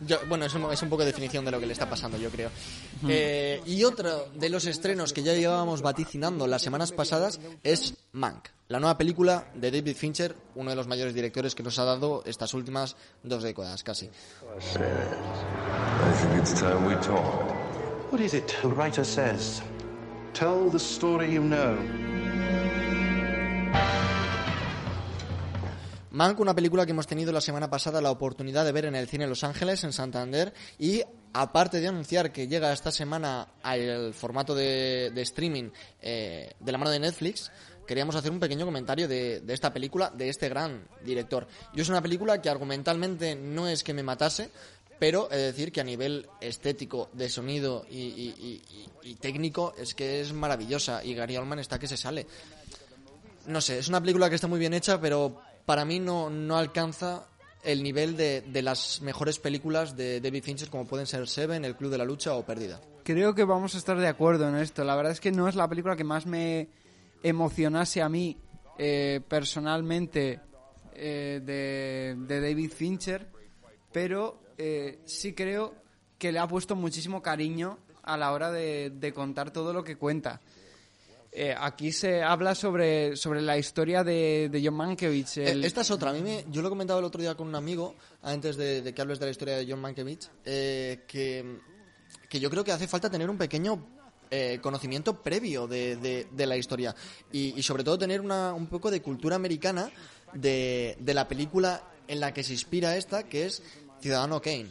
Yo- 0.00 0.20
bueno, 0.28 0.44
es 0.44 0.54
un, 0.54 0.70
es 0.72 0.80
un 0.82 0.88
poco 0.88 1.02
de 1.02 1.06
definición 1.06 1.44
de 1.44 1.50
lo 1.50 1.58
que 1.60 1.66
le 1.66 1.72
está 1.72 1.88
pasando, 1.88 2.16
yo 2.18 2.30
creo. 2.30 2.50
Eh, 3.08 3.60
y 3.66 3.82
otro 3.84 4.28
de 4.34 4.48
los 4.48 4.64
estrenos 4.66 5.12
que 5.12 5.22
ya 5.22 5.34
llevábamos 5.34 5.82
vaticinando 5.82 6.46
las 6.46 6.62
semanas 6.62 6.92
pasadas 6.92 7.40
es 7.62 7.94
Mank, 8.12 8.48
la 8.68 8.78
nueva 8.80 8.96
película 8.98 9.48
de 9.54 9.70
David 9.70 9.96
Fincher, 9.96 10.36
uno 10.54 10.70
de 10.70 10.76
los 10.76 10.86
mayores 10.86 11.14
directores 11.14 11.54
que 11.54 11.62
nos 11.62 11.78
ha 11.78 11.84
dado 11.84 12.22
estas 12.26 12.54
últimas 12.54 12.96
dos 13.22 13.42
décadas 13.42 13.82
casi. 13.82 14.08
What 18.10 18.20
is 18.20 18.34
it 18.34 18.46
the 18.62 18.68
writer 18.68 19.04
says? 19.04 19.60
Tell 20.32 20.70
the 20.70 20.78
story 20.78 21.32
you 21.34 21.42
know. 21.42 21.76
Mank, 26.18 26.40
una 26.40 26.52
película 26.52 26.84
que 26.84 26.90
hemos 26.90 27.06
tenido 27.06 27.30
la 27.30 27.40
semana 27.40 27.70
pasada 27.70 28.00
la 28.00 28.10
oportunidad 28.10 28.64
de 28.64 28.72
ver 28.72 28.86
en 28.86 28.96
el 28.96 29.06
cine 29.06 29.28
Los 29.28 29.44
Ángeles, 29.44 29.84
en 29.84 29.92
Santander, 29.92 30.52
y 30.76 31.00
aparte 31.32 31.78
de 31.78 31.86
anunciar 31.86 32.32
que 32.32 32.48
llega 32.48 32.72
esta 32.72 32.90
semana 32.90 33.46
al 33.62 34.12
formato 34.14 34.52
de, 34.52 35.12
streaming 35.14 35.70
eh, 36.02 36.54
de 36.58 36.72
la 36.72 36.78
mano 36.78 36.90
de 36.90 36.98
Netflix, 36.98 37.52
queríamos 37.86 38.16
hacer 38.16 38.32
un 38.32 38.40
pequeño 38.40 38.64
comentario 38.64 39.06
de, 39.06 39.44
esta 39.46 39.72
película, 39.72 40.10
de 40.10 40.28
este 40.28 40.48
gran 40.48 40.88
director. 41.04 41.46
Yo 41.72 41.82
es 41.82 41.88
una 41.88 42.02
película 42.02 42.42
que 42.42 42.50
argumentalmente 42.50 43.36
no 43.36 43.68
es 43.68 43.84
que 43.84 43.94
me 43.94 44.02
matase, 44.02 44.50
pero 44.98 45.30
he 45.30 45.36
de 45.36 45.42
decir 45.44 45.70
que 45.70 45.80
a 45.80 45.84
nivel 45.84 46.26
estético, 46.40 47.10
de 47.12 47.28
sonido 47.28 47.86
y- 47.88 48.60
y 49.04 49.14
técnico 49.20 49.72
es 49.78 49.94
que 49.94 50.20
es 50.20 50.32
maravillosa 50.32 51.04
y 51.04 51.14
Gary 51.14 51.36
Oldman 51.36 51.60
está 51.60 51.78
que 51.78 51.86
se 51.86 51.96
sale. 51.96 52.26
No 53.46 53.60
sé, 53.60 53.78
es 53.78 53.86
una 53.86 54.00
película 54.00 54.28
que 54.28 54.34
está 54.34 54.48
muy 54.48 54.58
bien 54.58 54.74
hecha, 54.74 55.00
pero 55.00 55.40
para 55.68 55.84
mí 55.84 56.00
no, 56.00 56.30
no 56.30 56.56
alcanza 56.56 57.26
el 57.62 57.82
nivel 57.82 58.16
de, 58.16 58.40
de 58.40 58.62
las 58.62 59.02
mejores 59.02 59.38
películas 59.38 59.98
de 59.98 60.18
David 60.18 60.42
Fincher 60.42 60.70
como 60.70 60.86
pueden 60.86 61.06
ser 61.06 61.28
Seven, 61.28 61.62
El 61.62 61.76
Club 61.76 61.90
de 61.90 61.98
la 61.98 62.06
Lucha 62.06 62.32
o 62.32 62.42
Perdida. 62.42 62.80
Creo 63.04 63.34
que 63.34 63.44
vamos 63.44 63.74
a 63.74 63.78
estar 63.78 63.98
de 63.98 64.08
acuerdo 64.08 64.48
en 64.48 64.56
esto. 64.56 64.82
La 64.82 64.96
verdad 64.96 65.12
es 65.12 65.20
que 65.20 65.30
no 65.30 65.46
es 65.46 65.56
la 65.56 65.68
película 65.68 65.94
que 65.94 66.04
más 66.04 66.24
me 66.24 66.70
emocionase 67.22 68.00
a 68.00 68.08
mí 68.08 68.38
eh, 68.78 69.20
personalmente 69.28 70.40
eh, 70.94 71.42
de, 71.44 72.40
David 72.40 72.72
Fincher, 72.72 73.28
pero 73.92 74.40
eh, 74.56 75.00
sí 75.04 75.34
creo 75.34 75.74
que 76.16 76.32
le 76.32 76.38
ha 76.38 76.48
puesto 76.48 76.76
muchísimo 76.76 77.20
cariño 77.20 77.76
a 78.04 78.16
la 78.16 78.32
hora 78.32 78.50
de, 78.50 78.88
de 78.88 79.12
contar 79.12 79.50
todo 79.50 79.74
lo 79.74 79.84
que 79.84 79.96
cuenta. 79.96 80.40
Eh, 81.40 81.54
aquí 81.56 81.92
se 81.92 82.20
habla 82.20 82.52
sobre, 82.56 83.14
sobre 83.16 83.40
la 83.40 83.56
historia 83.56 84.02
de, 84.02 84.48
de 84.50 84.60
John 84.64 84.74
Mankiewicz. 84.74 85.36
el- 85.36 85.62
Eh, 85.62 85.66
Esta 85.68 85.82
es 85.82 85.90
otra. 85.92 86.10
A 86.10 86.12
mí 86.12 86.20
me- 86.20 86.44
yo 86.50 86.62
lo 86.62 86.66
he 86.66 86.70
comentado 86.70 86.98
el 86.98 87.04
otro 87.04 87.20
día 87.20 87.36
con 87.36 87.46
un 87.46 87.54
amigo, 87.54 87.94
antes 88.22 88.56
de, 88.56 88.82
de 88.82 88.92
que 88.92 89.00
hables 89.02 89.20
de 89.20 89.26
la 89.26 89.30
historia 89.30 89.56
de 89.56 89.64
John 89.70 89.80
Mankiewicz, 89.80 90.28
eh, 90.44 91.04
que, 91.06 91.60
que 92.28 92.40
yo 92.40 92.50
creo 92.50 92.64
que 92.64 92.72
hace 92.72 92.88
falta 92.88 93.08
tener 93.08 93.30
un 93.30 93.38
pequeño 93.38 93.86
eh, 94.30 94.58
conocimiento 94.60 95.22
previo 95.22 95.68
de, 95.68 95.96
de- 95.96 96.26
de 96.30 96.46
la 96.46 96.56
historia 96.56 96.92
y, 97.30 97.54
y 97.56 97.62
sobre 97.62 97.84
todo 97.84 97.96
tener 97.96 98.20
una, 98.20 98.52
un 98.52 98.66
poco 98.66 98.90
de 98.90 99.00
cultura 99.00 99.36
americana 99.36 99.90
de, 100.32 100.96
de 100.98 101.14
la 101.14 101.28
película 101.28 101.82
en 102.08 102.18
la 102.18 102.34
que 102.34 102.42
se 102.42 102.52
inspira 102.52 102.96
esta, 102.96 103.22
que 103.22 103.46
es 103.46 103.62
Ciudadano 104.00 104.42
Kane. 104.42 104.66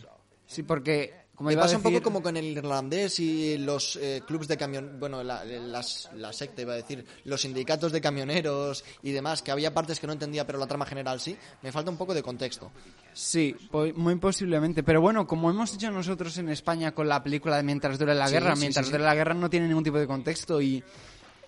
Sí, 0.45 0.63
porque... 0.63 1.26
Como 1.37 1.49
Me 1.49 1.53
iba 1.53 1.61
a 1.61 1.65
pasa 1.65 1.77
un 1.77 1.83
poco 1.83 1.91
decir- 1.93 2.03
como 2.03 2.23
con 2.23 2.35
el 2.35 2.45
irlandés 2.45 3.19
y 3.19 3.59
los 3.59 3.95
eh, 4.01 4.23
clubs 4.25 4.47
de 4.47 4.57
camión, 4.57 4.97
bueno, 4.99 5.23
la, 5.23 5.45
las- 5.45 6.09
la 6.15 6.33
secta 6.33 6.63
iba 6.63 6.73
a 6.73 6.77
decir, 6.77 7.05
los 7.25 7.41
sindicatos 7.41 7.91
de 7.91 8.01
camioneros 8.01 8.83
y 9.03 9.11
demás, 9.11 9.43
que 9.43 9.51
había 9.51 9.71
partes 9.71 9.99
que 9.99 10.07
no 10.07 10.13
entendía, 10.13 10.47
pero 10.47 10.57
la 10.57 10.65
trama 10.65 10.87
general 10.87 11.19
sí. 11.19 11.37
Me 11.61 11.71
falta 11.71 11.91
un 11.91 11.97
poco 11.97 12.15
de 12.15 12.23
contexto. 12.23 12.71
Sí, 13.13 13.55
muy 13.95 14.15
posiblemente. 14.15 14.81
Pero 14.81 14.99
bueno, 14.99 15.27
como 15.27 15.51
hemos 15.51 15.71
hecho 15.75 15.91
nosotros 15.91 16.35
en 16.39 16.49
España 16.49 16.95
con 16.95 17.07
la 17.07 17.21
película 17.21 17.57
de 17.57 17.61
Mientras 17.63 17.99
dure 17.99 18.15
la 18.15 18.25
Sí, 18.27 18.33
guerra, 18.33 18.55
sí, 18.55 18.61
Mientras 18.61 18.87
sí, 18.87 18.91
dure 18.91 19.03
la 19.03 19.13
guerra 19.13 19.35
no 19.35 19.47
tiene 19.49 19.67
ningún 19.67 19.83
tipo 19.83 19.99
de 19.99 20.07
contexto 20.07 20.59
y 20.59 20.83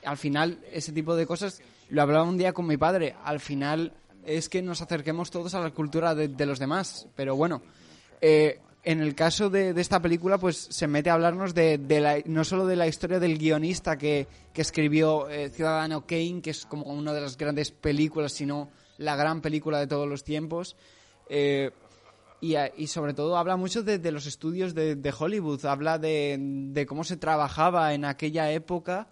al 0.06 0.18
final 0.18 0.60
ese 0.72 0.92
tipo 0.92 1.16
de 1.16 1.26
cosas, 1.26 1.64
lo 1.90 2.04
hablaba 2.04 2.26
un 2.26 2.38
día 2.38 2.54
con 2.54 2.68
mi 2.68 2.78
padre, 2.78 3.16
al 3.24 3.40
final 3.40 3.92
es 4.24 4.50
que 4.50 4.62
nos 4.62 4.82
acerquemos 4.84 5.32
todos 5.32 5.56
a 5.56 5.60
la 5.62 5.72
cultura 5.72 6.14
de, 6.14 6.28
de 6.28 6.46
los 6.46 6.60
demás. 6.60 7.08
Pero 7.16 7.36
bueno, 7.36 7.64
eh, 8.22 8.60
en 8.92 9.02
el 9.02 9.14
caso 9.14 9.52
de, 9.52 9.70
esta 9.80 10.02
película, 10.02 10.40
pues 10.40 10.58
se 10.72 10.88
mete 10.88 11.12
a 11.12 11.14
hablarnos 11.14 11.54
de, 11.54 11.78
la, 12.02 12.18
no 12.26 12.44
solo 12.44 12.66
de 12.66 12.76
la 12.76 12.88
historia 12.88 13.20
del 13.20 13.38
guionista 13.38 14.00
que, 14.00 14.26
escribió 14.56 15.30
eh, 15.30 15.52
Ciudadano 15.52 16.08
Kane, 16.08 16.42
que 16.42 16.50
es 16.50 16.66
como 16.66 16.86
una 16.86 17.14
de 17.14 17.22
las 17.22 17.38
grandes 17.38 17.70
películas, 17.70 18.34
sino 18.34 18.72
la 18.98 19.16
gran 19.16 19.42
película 19.42 19.78
de 19.80 19.86
todos 19.86 20.10
los 20.10 20.24
tiempos. 20.24 20.76
Eh, 21.30 21.70
y, 22.42 22.56
y 22.78 22.88
sobre 22.88 23.14
todo 23.14 23.38
habla 23.38 23.58
mucho 23.58 23.84
de, 23.84 24.12
los 24.12 24.26
estudios 24.26 24.74
de, 24.74 25.14
Hollywood, 25.18 25.64
habla 25.68 26.00
de, 26.00 26.86
cómo 26.90 27.04
se 27.04 27.16
trabajaba 27.16 27.94
en 27.94 28.06
aquella 28.06 28.52
época 28.52 29.08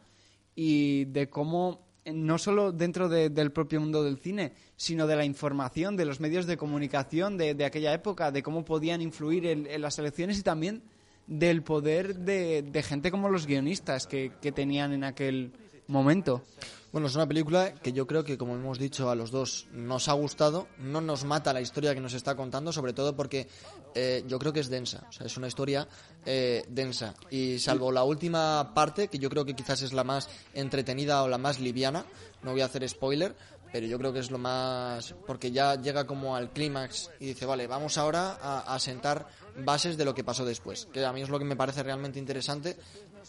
y 0.55 1.05
de 1.05 1.29
cómo, 1.29 1.86
no 2.13 2.37
solo 2.37 2.71
dentro 2.71 3.09
de- 3.09 3.29
del 3.29 3.51
propio 3.51 3.79
mundo 3.81 4.03
del 4.03 4.17
cine, 4.17 4.53
sino 4.75 5.07
de 5.07 5.15
la 5.15 5.25
información, 5.25 5.95
de 5.97 6.05
los 6.05 6.19
medios 6.19 6.45
de 6.45 6.57
comunicación 6.57 7.37
de, 7.37 7.63
aquella 7.65 7.93
época, 7.93 8.31
de 8.31 8.43
cómo 8.43 8.63
podían 8.65 9.01
influir 9.01 9.45
en, 9.45 9.65
en 9.67 9.81
las 9.81 9.97
elecciones 9.99 10.39
y 10.39 10.43
también 10.43 10.81
del 11.27 11.61
poder 11.61 12.15
de, 12.19 12.61
de 12.61 12.83
gente 12.83 13.11
como 13.11 13.29
los 13.29 13.45
guionistas 13.47 14.07
que, 14.07 14.31
que 14.41 14.51
tenían 14.53 14.93
en 14.93 15.03
aquel 15.03 15.51
momento. 15.87 16.43
Bueno, 16.91 17.07
es 17.07 17.15
una 17.15 17.27
película 17.27 17.73
que 17.75 17.91
yo 17.91 18.07
creo 18.07 18.23
que, 18.23 18.37
como 18.37 18.55
hemos 18.55 18.79
dicho 18.79 19.09
a 19.09 19.15
los 19.15 19.29
dos, 19.29 19.67
nos 19.71 20.07
ha 20.07 20.13
gustado. 20.13 20.67
No 20.79 21.01
nos 21.01 21.25
mata 21.25 21.53
la 21.53 21.61
historia 21.61 21.93
que 21.93 21.99
nos 21.99 22.13
está 22.13 22.35
contando, 22.35 22.71
sobre 22.71 22.93
todo 22.93 23.15
porque 23.15 23.47
eh, 23.93 24.23
yo 24.25 24.39
creo 24.39 24.53
que 24.53 24.61
es 24.61 24.69
densa. 24.69 25.05
O 25.09 25.11
sea, 25.11 25.27
es 25.27 25.35
una 25.37 25.47
historia 25.47 25.87
eh, 26.25 26.63
densa. 26.69 27.13
Y 27.29 27.59
salvo 27.59 27.91
la 27.91 28.03
última 28.03 28.73
parte, 28.73 29.09
que 29.09 29.19
yo 29.19 29.29
creo 29.29 29.43
que 29.43 29.53
quizás 29.53 29.81
es 29.81 29.91
la 29.91 30.05
más 30.05 30.29
entretenida 30.53 31.21
o 31.23 31.27
la 31.27 31.37
más 31.37 31.59
liviana, 31.59 32.05
no 32.41 32.53
voy 32.53 32.61
a 32.61 32.65
hacer 32.65 32.87
spoiler, 32.87 33.35
pero 33.71 33.85
yo 33.85 33.97
creo 33.99 34.13
que 34.13 34.19
es 34.19 34.31
lo 34.31 34.37
más. 34.37 35.13
porque 35.25 35.51
ya 35.51 35.75
llega 35.75 36.07
como 36.07 36.37
al 36.37 36.51
clímax 36.51 37.11
y 37.19 37.27
dice, 37.27 37.45
vale, 37.45 37.67
vamos 37.67 37.97
ahora 37.97 38.39
a, 38.41 38.73
a 38.73 38.79
sentar 38.79 39.27
bases 39.57 39.97
de 39.97 40.05
lo 40.05 40.15
que 40.15 40.23
pasó 40.23 40.45
después. 40.45 40.87
Que 40.93 41.05
a 41.05 41.11
mí 41.11 41.21
es 41.21 41.29
lo 41.29 41.37
que 41.37 41.45
me 41.45 41.55
parece 41.55 41.83
realmente 41.83 42.17
interesante. 42.17 42.77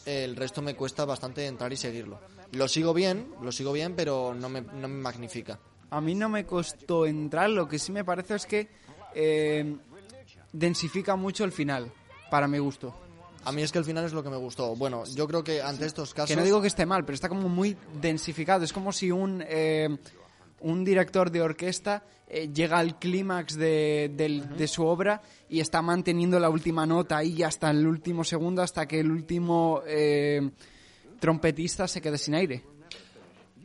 El 0.06 0.37
resto 0.37 0.62
me 0.62 0.74
cuesta 0.74 1.04
bastante 1.04 1.46
entrar 1.46 1.72
y 1.72 1.76
seguirlo. 1.76 2.20
Lo 2.52 2.66
sigo 2.68 2.94
bien, 2.94 3.32
lo 3.42 3.52
sigo 3.52 3.72
bien, 3.72 3.94
pero 3.94 4.34
no 4.34 4.48
me, 4.48 4.62
no 4.62 4.88
me 4.88 5.00
magnifica. 5.00 5.58
A 5.90 6.00
mí 6.00 6.14
no 6.14 6.28
me 6.28 6.44
costó 6.44 7.06
entrar, 7.06 7.50
lo 7.50 7.68
que 7.68 7.78
sí 7.78 7.92
me 7.92 8.04
parece 8.04 8.34
es 8.34 8.46
que 8.46 8.68
eh, 9.14 9.76
densifica 10.52 11.16
mucho 11.16 11.44
el 11.44 11.52
final, 11.52 11.92
para 12.30 12.46
mi 12.46 12.58
gusto. 12.58 12.94
A 13.44 13.52
mí 13.52 13.62
es 13.62 13.72
que 13.72 13.78
el 13.78 13.84
final 13.84 14.04
es 14.04 14.12
lo 14.12 14.22
que 14.22 14.28
me 14.28 14.37
gustó. 14.37 14.76
Bueno, 14.76 15.04
yo 15.14 15.26
creo 15.26 15.42
que 15.42 15.62
ante 15.62 15.87
estos 15.87 16.12
casos... 16.12 16.28
Que 16.28 16.37
no 16.37 16.44
digo 16.44 16.61
que 16.61 16.66
esté 16.66 16.84
mal, 16.84 17.04
pero 17.04 17.14
está 17.14 17.28
como 17.28 17.48
muy 17.48 17.76
densificado. 18.00 18.64
Es 18.64 18.72
como 18.72 18.92
si 18.92 19.11
un, 19.11 19.42
eh, 19.46 19.96
un 20.61 20.85
director 20.85 21.31
de 21.31 21.42
orquesta 21.42 22.05
eh, 22.29 22.51
llega 22.53 22.79
al 22.79 22.99
clímax 22.99 23.57
de, 23.57 24.12
de 24.57 24.68
su 24.68 24.85
obra 24.85 25.23
y 25.49 25.61
está 25.61 25.81
manteniendo 25.83 26.38
la 26.38 26.51
última 26.51 26.85
nota 26.87 27.16
ahí 27.16 27.42
hasta 27.42 27.71
el 27.71 27.87
último 27.87 28.25
segundo, 28.25 28.62
hasta 28.62 28.87
que 28.87 29.01
el 29.01 29.11
último 29.11 29.83
eh, 29.87 30.51
trompetista 31.21 31.88
se 31.88 32.01
quede 32.01 32.18
sin 32.18 32.35
aire. 32.35 32.64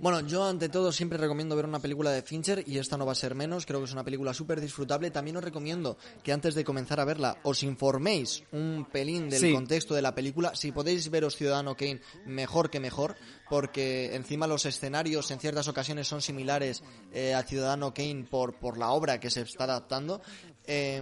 Bueno, 0.03 0.19
yo 0.27 0.43
ante 0.43 0.67
todo 0.67 0.91
siempre 0.91 1.17
recomiendo 1.17 1.55
ver 1.55 1.63
una 1.63 1.79
película 1.79 2.11
de 2.11 2.21
Fincher 2.21 2.61
y 2.67 2.77
esta 2.77 2.97
no 2.97 3.05
va 3.05 3.13
a 3.13 3.15
ser 3.15 3.35
menos. 3.35 3.65
Creo 3.65 3.79
que 3.79 3.85
es 3.85 3.93
una 3.93 4.03
película 4.03 4.33
súper 4.33 4.59
disfrutable. 4.59 5.11
También 5.11 5.37
os 5.37 5.43
recomiendo 5.45 5.97
que 6.21 6.33
antes 6.33 6.55
de 6.55 6.65
comenzar 6.65 6.99
a 6.99 7.05
verla 7.05 7.37
os 7.43 7.63
informéis 7.63 8.43
un 8.51 8.85
pelín 8.91 9.29
del 9.29 9.39
Sí. 9.39 9.53
contexto 9.53 9.95
de 9.95 10.01
la 10.01 10.13
película. 10.13 10.53
Si 10.55 10.73
podéis 10.73 11.09
veros 11.09 11.37
Ciudadano 11.37 11.77
Kane, 11.77 12.01
mejor 12.25 12.69
que 12.69 12.81
mejor, 12.81 13.15
porque 13.49 14.13
encima 14.13 14.45
los 14.45 14.65
escenarios 14.65 15.31
en 15.31 15.39
ciertas 15.39 15.69
ocasiones 15.69 16.05
son 16.05 16.21
similares 16.21 16.83
eh, 17.13 17.33
a 17.33 17.43
Ciudadano 17.43 17.93
Kane 17.93 18.25
por, 18.29 18.55
por 18.55 18.77
la 18.77 18.89
obra 18.91 19.21
que 19.21 19.29
se 19.31 19.39
está 19.43 19.63
adaptando. 19.63 20.21
Eh, 20.67 21.01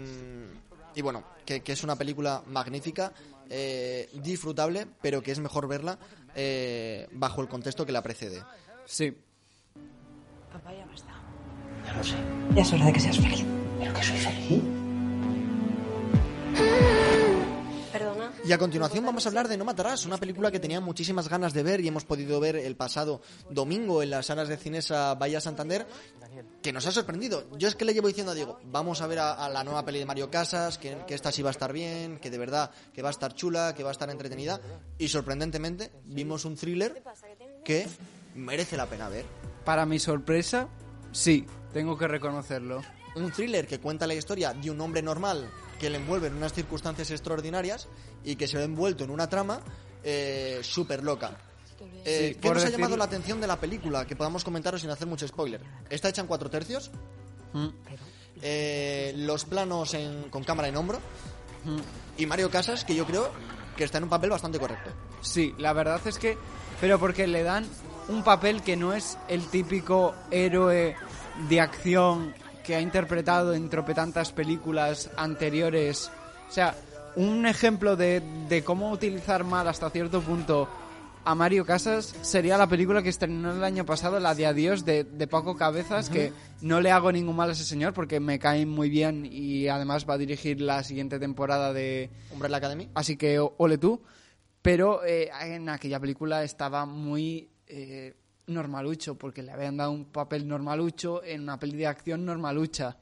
y 0.94 1.02
bueno, 1.02 1.24
que, 1.44 1.62
que 1.64 1.72
es 1.72 1.84
una 1.84 1.96
película 1.96 2.44
magnífica, 2.46 3.14
eh, 3.50 4.10
disfrutable, 4.14 4.86
pero 5.02 5.24
que 5.24 5.32
es 5.32 5.40
mejor 5.40 5.68
verla 5.68 5.98
eh, 6.36 7.08
bajo 7.14 7.42
el 7.42 7.48
contexto 7.48 7.84
que 7.84 7.92
la 7.94 8.04
precede. 8.04 8.44
Sí. 8.92 9.10
Papá, 10.52 10.74
ya 10.74 10.86
basta. 10.86 11.14
Ya 11.86 11.94
lo 11.94 12.04
sé. 12.04 12.16
Ya 12.54 12.62
es 12.62 12.74
hora 12.74 12.86
de 12.88 12.92
que 12.92 13.00
seas 13.00 13.18
feliz. 13.18 13.46
¿Pero 13.80 13.94
que 13.94 14.04
soy 14.04 14.18
feliz? 14.18 14.64
Perdona. 17.94 18.34
Y 18.44 18.52
a 18.52 18.58
continuación 18.58 19.06
vamos 19.06 19.26
a 19.26 19.30
hablar 19.30 19.48
de 19.48 19.56
No 19.56 19.64
Matarás, 19.64 20.06
una 20.06 20.18
película 20.18 20.52
que 20.52 20.60
tenía 20.60 20.82
muchísimas 20.82 21.30
ganas 21.30 21.54
de 21.54 21.64
ver 21.64 21.80
y 21.80 21.88
hemos 21.88 22.04
podido 22.04 22.38
ver 22.42 22.58
el 22.58 22.76
pasado 22.76 23.22
domingo 23.50 24.04
en 24.04 24.10
las 24.10 24.26
salas 24.26 24.50
de 24.50 24.58
Cinesa 24.58 25.16
Bahía 25.16 25.40
Santander, 25.40 25.88
que 26.62 26.74
nos 26.74 26.86
ha 26.86 26.92
sorprendido. 26.92 27.46
Yo 27.58 27.70
es 27.70 27.76
que 27.76 27.86
le 27.86 27.94
llevo 27.94 28.10
diciendo 28.10 28.34
a 28.34 28.36
Diego, 28.36 28.60
vamos 28.66 29.00
a 29.02 29.08
ver 29.08 29.20
a, 29.20 29.34
a 29.34 29.48
la 29.48 29.64
nueva 29.64 29.86
peli 29.86 30.00
de 30.00 30.06
Mario 30.06 30.30
Casas, 30.30 30.78
que, 30.78 30.98
que 31.08 31.14
esta 31.14 31.32
sí 31.32 31.42
va 31.42 31.50
a 31.50 31.52
estar 31.52 31.72
bien, 31.72 32.20
que 32.20 32.30
de 32.30 32.38
verdad 32.38 32.72
que 32.94 33.02
va 33.02 33.08
a 33.08 33.12
estar 33.12 33.34
chula, 33.36 33.74
que 33.74 33.84
va 33.84 33.90
a 33.90 33.94
estar 33.94 34.10
entretenida, 34.10 34.60
y 34.98 35.08
sorprendentemente 35.08 35.94
vimos 36.04 36.44
un 36.44 36.58
thriller 36.58 37.02
que 37.64 37.88
merece 38.36 38.78
la 38.78 38.86
pena 38.86 39.10
ver. 39.10 39.26
Para 39.66 39.86
mi 39.86 40.00
sorpresa, 40.00 40.68
sí, 41.12 41.46
tengo 41.74 41.98
que 41.98 42.08
reconocerlo. 42.08 42.82
Un 43.16 43.32
thriller 43.32 43.68
que 43.68 43.80
cuenta 43.80 44.08
la 44.08 44.14
historia 44.14 44.54
de 44.54 44.72
un 44.72 44.80
hombre 44.82 45.02
normal 45.02 45.50
que 45.80 45.90
le 45.90 45.98
envuelve 45.98 46.28
en 46.28 46.36
unas 46.36 46.54
circunstancias 46.54 47.12
extraordinarias 47.12 47.88
y 48.24 48.36
que 48.36 48.48
se 48.48 48.58
ve 48.58 48.64
envuelto 48.64 49.04
en 49.04 49.10
una 49.10 49.28
trama 49.28 49.60
eh, 50.04 50.60
súper 50.64 51.04
loca. 51.04 51.32
Eh, 52.06 52.32
Sí, 52.36 52.40
¿Qué 52.40 52.50
nos 52.52 52.64
ha 52.64 52.70
llamado 52.70 52.96
la 52.96 53.06
atención 53.06 53.42
de 53.42 53.48
la 53.48 53.60
película? 53.60 54.06
Que 54.06 54.16
podamos 54.16 54.44
comentaros 54.44 54.82
sin 54.82 54.90
hacer 54.92 55.08
mucho 55.08 55.28
spoiler. 55.28 55.62
Está 55.90 56.10
hecha 56.10 56.22
en 56.22 56.28
cuatro 56.28 56.50
tercios. 56.50 56.92
Mm. 57.54 57.68
eh, 58.44 59.14
los 59.18 59.46
planos 59.46 59.94
en- 59.94 60.30
con 60.30 60.44
cámara 60.44 60.68
en 60.68 60.78
hombro. 60.78 61.00
Mm. 61.66 61.78
Y 62.22 62.26
Mario 62.26 62.50
Casas, 62.50 62.86
que 62.86 62.96
yo 62.96 63.06
creo 63.06 63.30
que 63.78 63.84
está 63.84 63.98
en 63.98 64.06
un 64.06 64.10
papel 64.10 64.30
bastante 64.30 64.60
correcto. 64.60 64.90
Sí, 65.22 65.54
la 65.58 65.74
verdad 65.74 66.02
es 66.06 66.18
que... 66.18 66.38
Pero 66.80 67.00
porque 67.00 67.28
le 67.28 67.44
dan 67.44 67.66
un 68.12 68.24
papel 68.24 68.62
que 68.62 68.76
no 68.76 68.94
es 68.94 69.18
el 69.28 69.46
típico 69.48 70.14
héroe 70.30 70.96
de 71.50 71.62
acción 71.62 72.34
que 72.64 72.76
ha 72.76 72.82
interpretado 72.82 73.54
en 73.54 73.70
tropetantas 73.70 74.32
películas 74.32 75.10
anteriores. 75.16 76.12
O 76.50 76.52
sea, 76.52 76.76
un 77.16 77.46
ejemplo 77.46 77.96
de, 77.96 78.22
de 78.50 78.64
cómo 78.64 78.92
utilizar 78.92 79.44
mal 79.44 79.68
hasta 79.68 79.90
cierto 79.90 80.22
punto 80.22 80.68
a 81.24 81.36
Mario 81.36 81.66
Casas 81.66 82.16
sería 82.22 82.58
la 82.58 82.68
película 82.68 83.02
que 83.02 83.10
estrenó 83.10 83.54
el 83.54 83.64
año 83.64 83.86
pasado, 83.86 84.20
la 84.20 84.36
de 84.36 84.48
Adiós 84.48 84.84
de, 84.86 85.04
de 85.04 85.28
Paco 85.28 85.56
Cabezas, 85.56 86.10
que 86.10 86.34
no 86.62 86.82
le 86.82 86.92
hago 86.92 87.12
ningún 87.12 87.36
mal 87.36 87.50
a 87.50 87.54
ese 87.54 87.64
señor 87.64 87.94
porque 87.94 88.20
me 88.20 88.40
cae 88.40 88.66
muy 88.66 88.90
bien 88.90 89.28
y 89.30 89.68
además 89.68 90.06
va 90.10 90.16
a 90.16 90.18
dirigir 90.18 90.62
la 90.62 90.84
siguiente 90.84 91.20
temporada 91.20 91.74
de 91.74 92.10
Umbrella 92.32 92.58
Academy. 92.58 92.90
Así 92.94 93.18
que 93.18 93.40
ole 93.40 93.78
tú. 93.78 94.02
Pero 94.62 95.04
eh, 95.04 95.32
en 95.44 95.70
aquella 95.70 96.00
película 96.00 96.44
estaba 96.44 96.86
muy 96.86 97.51
eh, 97.74 98.14
normalucho 98.48 99.18
porque 99.18 99.42
le 99.42 99.52
habían 99.52 99.78
dado 99.78 99.92
un 99.92 100.06
papel 100.06 100.46
normalucho 100.46 101.24
en 101.24 101.44
una 101.44 101.58
peli 101.58 101.78
de 101.78 101.88
acción 101.88 102.26
normalucha. 102.26 102.98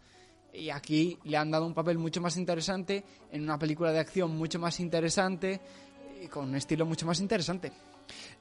Y 0.53 0.69
aquí 0.69 1.17
le 1.23 1.38
han 1.38 1.49
dado 1.49 1.65
un 1.65 1.73
papel 1.73 1.97
mucho 1.97 2.21
más 2.21 2.38
interesante 2.38 3.03
en 3.32 3.43
una 3.43 3.58
película 3.58 3.91
de 3.91 3.99
acción 3.99 4.36
mucho 4.38 4.60
más 4.60 4.79
interesante 4.79 5.60
y 6.23 6.27
con 6.27 6.49
un 6.49 6.55
estilo 6.55 6.86
mucho 6.86 7.05
más 7.05 7.19
interesante. 7.19 7.71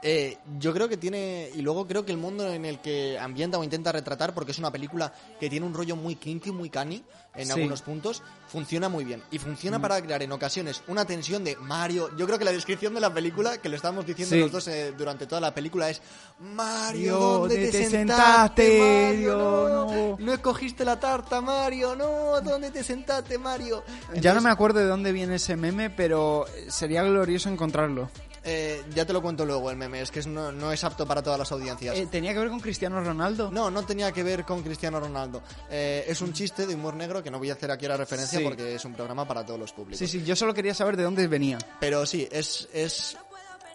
Eh, 0.03 0.39
yo 0.59 0.73
creo 0.73 0.89
que 0.89 0.97
tiene. 0.97 1.51
Y 1.55 1.61
luego 1.63 1.87
creo 1.87 2.05
que 2.05 2.13
el 2.13 2.19
mundo 2.19 2.47
en 2.53 2.65
el 2.65 2.81
que 2.81 3.19
ambienta 3.19 3.59
o 3.59 3.65
intenta 3.65 3.91
retratar, 3.91 4.33
porque 4.33 4.53
es 4.53 4.59
una 4.59 4.71
película 4.71 5.13
que 5.41 5.51
tiene 5.51 5.67
un 5.67 5.75
rollo 5.75 5.97
muy 5.97 6.15
kinky, 6.15 6.53
muy 6.53 6.71
cani 6.71 7.03
en 7.35 7.47
Sí. 7.47 7.53
algunos 7.53 7.83
puntos, 7.83 8.23
funciona 8.49 8.89
muy 8.89 9.05
bien. 9.05 9.23
Y 9.31 9.39
funciona 9.39 9.79
Mm. 9.79 9.83
para 9.83 10.01
crear 10.03 10.23
en 10.23 10.33
ocasiones 10.33 10.83
una 10.89 11.05
tensión 11.05 11.43
de 11.45 11.57
Mario. 11.57 12.11
Yo 12.17 12.27
creo 12.27 12.39
que 12.39 12.45
la 12.45 12.53
descripción 12.53 12.95
de 12.95 13.01
la 13.01 13.13
película, 13.13 13.59
que 13.59 13.69
lo 13.69 13.77
estábamos 13.77 14.07
diciendo 14.07 14.35
Sí. 14.37 14.41
los 14.41 14.53
dos 14.53 14.69
eh, 14.69 14.93
durante 14.97 15.27
toda 15.27 15.41
la 15.41 15.53
película, 15.55 15.91
es 15.91 16.01
Mario, 16.41 17.19
¿dónde 17.19 17.55
te, 17.57 17.61
¿dónde 17.65 17.79
te 17.79 17.91
sentaste, 17.91 18.63
sentaste? 18.67 19.09
Mario? 19.13 19.39
No, 19.39 19.69
No. 19.85 20.17
no 20.19 20.33
escogiste 20.33 20.85
la 20.85 20.99
tarta, 20.99 21.41
Mario. 21.41 21.95
No, 21.97 22.41
¿dónde 22.41 22.71
te 22.71 22.83
sentaste, 22.85 23.37
Mario? 23.39 23.83
ya 24.15 24.33
no 24.35 24.41
me 24.41 24.51
acuerdo 24.51 24.79
de 24.81 24.87
dónde 24.87 25.13
viene 25.13 25.37
ese 25.37 25.57
meme, 25.57 25.91
pero 25.91 26.47
sería 26.69 27.03
glorioso 27.03 27.49
encontrarlo. 27.49 28.11
Eh, 28.51 28.83
ya 28.95 29.05
te 29.05 29.13
lo 29.13 29.21
cuento 29.21 29.45
luego 29.45 29.71
el 29.71 29.77
meme, 29.77 30.01
es 30.01 30.11
que 30.11 30.23
no, 30.23 30.51
no 30.51 30.73
es 30.73 30.83
apto 30.83 31.07
para 31.07 31.23
todas 31.23 31.39
las 31.39 31.53
audiencias. 31.53 31.95
Eh, 31.97 32.09
¿Tenía 32.11 32.33
que 32.33 32.39
ver 32.39 32.49
con 32.49 32.61
Cristiano 32.61 32.99
Ronaldo? 33.03 33.51
No, 33.51 33.71
no 33.71 33.85
tenía 33.85 34.11
que 34.11 34.23
ver 34.23 34.45
con 34.45 34.63
Cristiano 34.63 34.99
Ronaldo. 35.01 35.43
Eh, 35.71 36.07
es 36.09 36.21
un 36.23 36.33
chiste 36.33 36.67
de 36.67 36.75
humor 36.75 36.95
negro 36.95 37.23
que 37.23 37.31
no 37.31 37.39
voy 37.39 37.51
a 37.51 37.53
hacer 37.53 37.71
aquí 37.71 37.87
la 37.87 37.97
referencia 37.99 38.39
Sí. 38.39 38.45
porque 38.45 38.75
es 38.75 38.85
un 38.87 38.95
programa 38.95 39.29
para 39.29 39.45
todos 39.45 39.61
los 39.61 39.73
públicos. 39.73 39.99
Sí, 39.99 40.07
sí, 40.07 40.25
yo 40.25 40.35
solo 40.35 40.55
quería 40.55 40.73
saber 40.75 40.97
de 40.97 41.03
dónde 41.03 41.27
venía. 41.29 41.59
Pero 41.79 42.07
sí, 42.07 42.27
es, 42.33 42.69
es... 42.73 43.19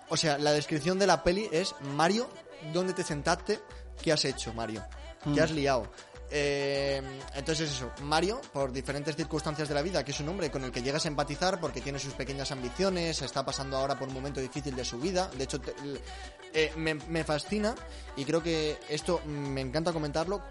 O 0.10 0.18
sea, 0.18 0.38
la 0.40 0.52
descripción 0.52 0.98
de 0.98 1.06
la 1.08 1.24
peli 1.24 1.48
es 1.52 1.76
Mario, 1.96 2.28
¿dónde 2.74 2.94
te 2.94 3.04
sentaste? 3.04 3.60
¿Qué 4.02 4.12
has 4.12 4.26
hecho, 4.26 4.54
Mario? 4.54 4.84
¿Qué 5.24 5.30
Mm. 5.30 5.44
has 5.44 5.52
liado? 5.52 5.92
Eh, 6.36 7.00
entonces 7.36 7.72
eso, 7.72 7.91
Mario, 8.02 8.41
por 8.52 8.72
diferentes 8.72 9.15
circunstancias 9.15 9.69
de 9.69 9.76
la 9.76 9.84
vida, 9.84 10.04
que 10.04 10.10
es 10.10 10.19
un 10.19 10.30
hombre 10.30 10.50
con 10.50 10.63
el 10.63 10.72
que 10.72 10.82
llegas 10.82 11.06
a 11.06 11.08
empatizar 11.08 11.60
porque 11.60 11.80
tiene 11.80 12.00
sus 12.00 12.15
pequeñas 12.15 12.52
ambiciones, 12.52 13.22
está 13.22 13.46
pasando 13.46 13.78
ahora 13.78 14.00
por 14.00 14.08
un 14.08 14.15
momento 14.15 14.41
difícil 14.41 14.76
de 14.76 14.84
su 14.84 14.98
vida, 14.98 15.30
de 15.38 15.43
hecho 15.43 15.62
eh, 16.56 16.72
me, 16.76 16.96
me 16.96 17.24
fascina 17.24 17.76
y 18.17 18.26
creo 18.26 18.41
que 18.41 18.80
esto 18.89 19.22
me 19.28 19.62
encanta 19.62 19.93
comentarlo, 19.93 20.41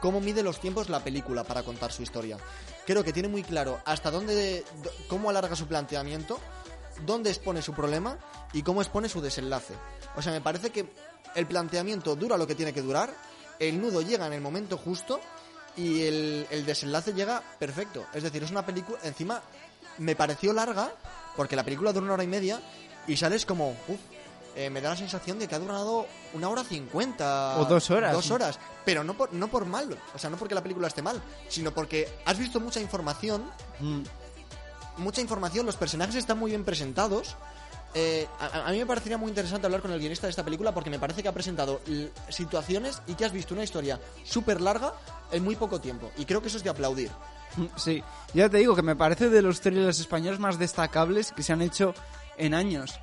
cómo 0.00 0.20
mide 0.20 0.44
los 0.44 0.60
tiempos 0.60 0.88
la 0.88 1.02
película 1.02 1.42
para 1.42 1.64
contar 1.64 1.90
su 1.90 2.04
historia. 2.04 2.38
Creo 2.86 3.02
que 3.02 3.12
tiene 3.12 3.28
muy 3.28 3.42
claro 3.42 3.80
hasta 3.84 4.12
dónde, 4.12 4.64
cómo 5.08 5.28
alarga 5.28 5.56
su 5.56 5.66
planteamiento, 5.66 6.38
dónde 7.04 7.30
expone 7.30 7.62
su 7.62 7.72
problema 7.72 8.16
y 8.52 8.62
cómo 8.62 8.80
expone 8.80 9.08
su 9.08 9.20
desenlace. 9.20 9.74
O 10.14 10.22
sea, 10.22 10.30
me 10.30 10.40
parece 10.40 10.70
que 10.70 10.88
el 11.34 11.46
planteamiento 11.46 12.14
dura 12.14 12.36
lo 12.36 12.46
que 12.46 12.54
tiene 12.54 12.72
que 12.72 12.82
durar, 12.82 13.12
el 13.68 13.80
nudo 13.80 14.02
llega 14.02 14.26
en 14.26 14.32
el 14.32 14.40
momento 14.40 14.76
justo 14.76 15.20
y 15.76 16.02
el, 16.02 16.46
el 16.50 16.66
desenlace 16.66 17.12
llega 17.14 17.42
perfecto. 17.58 18.04
Es 18.12 18.22
decir, 18.22 18.42
es 18.42 18.50
una 18.50 18.64
película, 18.66 18.98
encima 19.04 19.40
me 19.98 20.16
pareció 20.16 20.52
larga, 20.52 20.90
porque 21.36 21.56
la 21.56 21.64
película 21.64 21.92
dura 21.92 22.04
una 22.04 22.14
hora 22.14 22.24
y 22.24 22.28
media 22.28 22.60
y 23.06 23.16
sales 23.16 23.46
como, 23.46 23.70
uff, 23.88 24.00
eh, 24.54 24.68
me 24.68 24.80
da 24.82 24.90
la 24.90 24.96
sensación 24.96 25.38
de 25.38 25.48
que 25.48 25.54
ha 25.54 25.58
durado 25.58 26.06
una 26.34 26.48
hora 26.50 26.62
cincuenta. 26.64 27.56
O 27.58 27.64
dos 27.64 27.90
horas. 27.90 28.12
Dos 28.12 28.30
horas. 28.30 28.58
Pero 28.84 29.02
no 29.02 29.14
por, 29.14 29.32
no 29.32 29.48
por 29.48 29.64
mal, 29.64 29.98
o 30.14 30.18
sea, 30.18 30.28
no 30.28 30.36
porque 30.36 30.54
la 30.54 30.62
película 30.62 30.88
esté 30.88 31.00
mal, 31.00 31.22
sino 31.48 31.72
porque 31.72 32.08
has 32.26 32.38
visto 32.38 32.60
mucha 32.60 32.80
información 32.80 33.44
Mm. 33.80 34.02
mucha 34.98 35.20
información, 35.22 35.64
los 35.64 35.76
personajes 35.76 36.14
están 36.16 36.38
muy 36.38 36.50
bien 36.50 36.64
presentados. 36.64 37.36
Eh, 37.94 38.26
a, 38.38 38.70
mí 38.70 38.78
me 38.78 38.86
parecería 38.86 39.18
muy 39.18 39.28
interesante 39.28 39.66
hablar 39.66 39.82
con 39.82 39.92
el 39.92 39.98
guionista 39.98 40.26
de 40.26 40.30
esta 40.30 40.44
película 40.44 40.72
porque 40.72 40.88
me 40.88 40.98
parece 40.98 41.22
que 41.22 41.28
ha 41.28 41.32
presentado 41.32 41.80
situaciones 42.28 43.02
y 43.06 43.14
que 43.14 43.24
has 43.24 43.32
visto 43.32 43.54
una 43.54 43.64
historia 43.64 44.00
súper 44.24 44.60
larga 44.60 44.94
en 45.30 45.44
muy 45.44 45.56
poco 45.56 45.80
tiempo. 45.80 46.10
Y 46.16 46.24
creo 46.24 46.40
que 46.40 46.48
eso 46.48 46.56
es 46.56 46.64
de 46.64 46.70
aplaudir. 46.70 47.10
Sí, 47.76 48.02
ya 48.32 48.48
te 48.48 48.58
digo 48.58 48.74
que 48.74 48.82
me 48.82 48.96
parece 48.96 49.28
de 49.28 49.42
los 49.42 49.60
thrillers 49.60 50.00
españoles 50.00 50.40
más 50.40 50.58
destacables 50.58 51.32
que 51.32 51.42
se 51.42 51.52
han 51.52 51.60
hecho 51.60 51.94
en 52.38 52.54
años. 52.54 52.98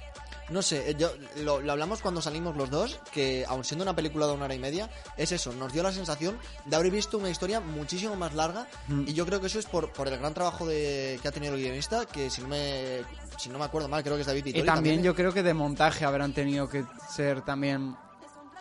No 0.50 0.62
sé, 0.62 0.90
eh, 0.90 0.96
yo, 0.98 1.12
lo, 1.38 1.62
lo 1.62 1.72
hablamos 1.72 2.02
cuando 2.02 2.22
salimos 2.22 2.56
los 2.58 2.70
dos, 2.70 3.00
que 3.12 3.46
aun 3.48 3.64
siendo 3.64 3.84
una 3.84 3.96
película 3.96 4.26
de 4.28 4.34
una 4.34 4.46
hora 4.46 4.56
y 4.56 4.60
media, 4.60 4.90
es 5.16 5.32
eso, 5.32 5.54
nos 5.54 5.72
dio 5.72 5.84
la 5.84 5.92
sensación 5.92 6.38
de 6.66 6.76
haber 6.76 6.92
visto 6.92 7.18
una 7.18 7.30
historia 7.30 7.60
muchísimo 7.60 8.16
más 8.16 8.34
larga 8.34 8.68
Mm. 8.88 9.04
y 9.08 9.14
yo 9.14 9.26
creo 9.26 9.40
que 9.40 9.48
eso 9.48 9.60
es 9.60 9.66
por, 9.66 9.92
por 9.94 10.08
el 10.08 10.18
gran 10.18 10.34
trabajo 10.34 10.66
de, 10.66 11.20
que 11.22 11.28
ha 11.28 11.32
tenido 11.32 11.54
el 11.56 11.62
guionista, 11.62 12.06
que 12.06 12.30
si 12.30 12.42
no 12.42 12.48
me, 12.48 13.02
si 13.38 13.50
no 13.50 13.60
me 13.60 13.66
acuerdo 13.66 13.88
mal, 13.88 14.02
creo 14.04 14.16
que 14.16 14.22
es 14.22 14.28
David 14.28 14.40
Y 14.42 14.44
Vittori 14.54 14.66
también 14.66 15.00
¿eh? 15.00 15.04
yo 15.04 15.14
creo 15.16 15.32
que 15.34 15.44
de 15.44 15.54
montaje 15.54 16.06
habrán 16.06 16.34
tenido 16.34 16.68
que 16.68 16.84
ser 17.14 17.42
también... 17.42 17.96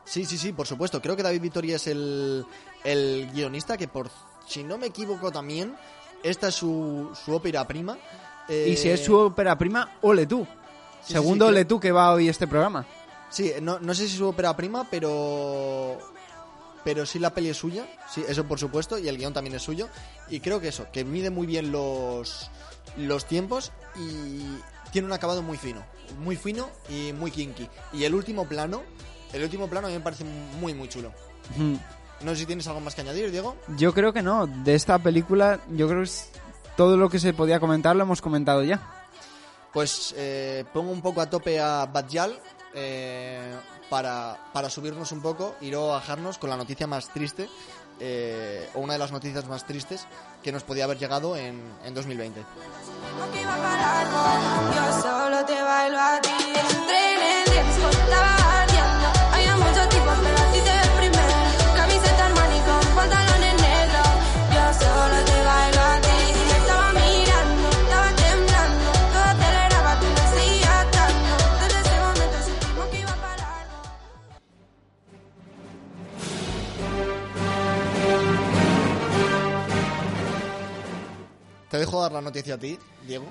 Sí, 0.05 0.25
sí, 0.25 0.39
sí, 0.39 0.53
por 0.53 0.67
supuesto. 0.67 1.01
Creo 1.03 1.17
que 1.17 1.23
David 1.23 1.41
Vittori 1.41 1.73
es 1.73 1.87
el, 1.87 2.45
el 2.85 3.31
guionista 3.33 3.77
que, 3.77 3.89
por 3.89 4.11
si 4.47 4.65
no 4.65 4.79
me 4.79 4.87
equivoco 4.87 5.31
también, 5.31 5.75
esta 6.23 6.49
es 6.49 6.55
su, 6.55 7.11
su 7.25 7.35
ópera 7.35 7.67
prima. 7.67 7.97
Eh, 8.49 8.71
Y 8.71 8.77
si 8.77 8.89
es 8.89 9.05
su 9.05 9.15
ópera 9.17 9.57
prima, 9.59 9.99
ole 10.03 10.27
tú. 10.27 10.47
Sí, 11.03 11.13
Segundo 11.15 11.47
sí, 11.49 11.53
creo- 11.53 11.67
tú 11.67 11.81
que 11.81 11.93
va 11.93 12.13
hoy 12.13 12.29
este 12.29 12.47
programa. 12.47 12.87
Sí, 13.31 13.53
no, 13.61 13.79
no 13.79 13.95
sé 13.95 14.07
si 14.07 14.13
es 14.13 14.19
su 14.19 14.27
ópera 14.29 14.57
prima, 14.57 14.87
pero... 14.91 15.99
Pero 16.85 17.05
sí 17.05 17.19
la 17.19 17.35
peli 17.35 17.51
es 17.51 17.57
suya, 17.57 17.87
sí, 18.09 18.25
eso 18.27 18.45
por 18.45 18.59
supuesto, 18.59 18.99
y 18.99 19.09
el 19.09 19.19
guion 19.19 19.35
también 19.35 19.55
es 19.57 19.63
suyo. 19.63 19.89
Y 20.31 20.41
creo 20.41 20.61
que 20.61 20.69
eso, 20.69 20.87
que 20.93 21.05
mide 21.05 21.29
muy 21.29 21.47
bien 21.47 21.71
los, 21.73 22.51
los 22.97 23.27
tiempos 23.27 23.73
y 23.97 24.43
tiene 24.93 25.07
un 25.07 25.13
acabado 25.13 25.43
muy 25.43 25.59
fino. 25.59 25.83
Muy 26.21 26.37
fino 26.37 26.71
y 26.89 27.13
muy 27.13 27.31
kinky. 27.31 27.69
Y 27.93 28.05
el 28.05 28.15
último 28.15 28.47
plano, 28.49 28.83
el 29.35 29.43
último 29.43 29.69
plano 29.69 29.89
a 29.89 29.91
mí 29.91 29.97
me 29.97 30.03
parece 30.03 30.25
muy, 30.25 30.73
muy 30.73 30.89
chulo. 30.89 31.13
Mm. 31.57 31.75
No 32.25 32.31
sé 32.31 32.37
si 32.39 32.47
tienes 32.47 32.67
algo 32.69 32.81
más 32.81 32.95
que 32.95 33.03
añadir, 33.03 33.31
Diego. 33.31 33.57
Yo 33.77 33.93
creo 33.93 34.13
que 34.15 34.23
no. 34.23 34.47
De 34.47 34.75
esta 34.75 34.99
película, 34.99 35.61
yo 35.71 35.89
creo 35.89 35.99
que 36.01 36.05
es- 36.05 36.31
todo 36.77 36.97
lo 36.97 37.11
que 37.11 37.19
se 37.19 37.35
podía 37.35 37.61
comentar 37.61 37.97
lo 37.97 38.05
hemos 38.05 38.23
comentado 38.23 38.63
ya. 38.63 38.98
Pues 39.73 40.15
eh, 40.17 40.65
pongo 40.73 40.91
un 40.91 41.03
poco 41.03 41.21
a 41.21 41.29
tope 41.29 41.61
a 41.61 41.87
Badjal 41.87 42.39
eh, 42.75 43.55
para, 43.91 44.37
para 44.53 44.71
subirnos 44.71 45.13
un 45.13 45.21
poco 45.21 45.57
y 45.61 45.71
luego 45.71 45.89
bajarnos 45.89 46.39
con 46.39 46.51
la 46.51 46.57
noticia 46.57 46.87
más 46.87 47.09
triste, 47.09 47.49
eh, 48.01 48.69
o 48.75 48.81
una 48.81 48.93
de 48.95 48.99
las 48.99 49.13
noticias 49.13 49.47
más 49.49 49.67
tristes 49.67 50.07
que 50.43 50.53
nos 50.53 50.63
podía 50.63 50.85
haber 50.85 50.99
llegado 50.99 51.37
en, 51.37 51.61
en 51.85 51.95
2020. 51.95 52.41
Te 81.71 81.79
dejo 81.79 82.01
dar 82.01 82.13
la 82.13 82.21
noticia 82.21 82.55
a 82.55 82.59
ti, 82.59 82.79
Diego. 83.07 83.27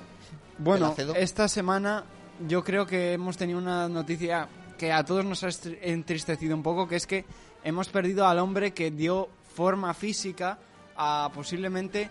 Bueno, 0.58 0.94
esta 1.16 1.48
semana 1.48 2.04
yo 2.46 2.62
creo 2.62 2.86
que 2.86 3.12
hemos 3.12 3.36
tenido 3.36 3.58
una 3.58 3.88
noticia 3.88 4.48
que 4.76 4.92
a 4.92 5.04
todos 5.04 5.24
nos 5.24 5.42
ha 5.42 5.48
entristecido 5.82 6.54
un 6.54 6.62
poco, 6.62 6.86
que 6.86 6.96
es 6.96 7.06
que 7.06 7.24
hemos 7.64 7.88
perdido 7.88 8.26
al 8.26 8.38
hombre 8.38 8.72
que 8.72 8.90
dio 8.90 9.28
forma 9.54 9.92
física 9.92 10.58
a 10.96 11.30
posiblemente 11.34 12.10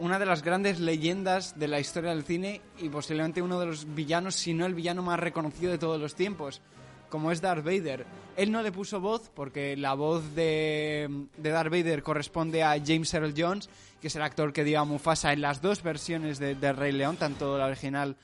una 0.00 0.18
de 0.18 0.26
las 0.26 0.42
grandes 0.42 0.80
leyendas 0.80 1.58
de 1.58 1.68
la 1.68 1.80
historia 1.80 2.10
del 2.10 2.24
cine 2.24 2.60
y 2.78 2.88
posiblemente 2.88 3.42
uno 3.42 3.58
de 3.58 3.66
los 3.66 3.94
villanos, 3.94 4.34
si 4.34 4.54
no 4.54 4.66
el 4.66 4.74
villano 4.74 5.02
más 5.02 5.18
reconocido 5.18 5.72
de 5.72 5.78
todos 5.78 6.00
los 6.00 6.14
tiempos, 6.14 6.60
como 7.08 7.32
es 7.32 7.40
Darth 7.40 7.64
Vader. 7.64 8.06
Él 8.36 8.52
no 8.52 8.62
le 8.62 8.72
puso 8.72 9.00
voz 9.00 9.30
porque 9.34 9.76
la 9.76 9.94
voz 9.94 10.34
de, 10.34 11.26
de 11.36 11.50
Darth 11.50 11.70
Vader 11.70 12.02
corresponde 12.02 12.62
a 12.62 12.80
James 12.84 13.12
Earl 13.14 13.34
Jones, 13.36 13.68
que 14.00 14.08
es 14.08 14.16
el 14.16 14.22
actor 14.22 14.52
que 14.52 14.64
dio 14.64 14.80
a 14.80 14.84
Mufasa 14.84 15.32
en 15.32 15.40
las 15.40 15.60
dos 15.60 15.82
versiones 15.82 16.38
de, 16.38 16.54
de 16.54 16.72
Rey 16.72 16.92
León, 16.92 17.16
tanto 17.16 17.58
la 17.58 17.66
original 17.66 18.16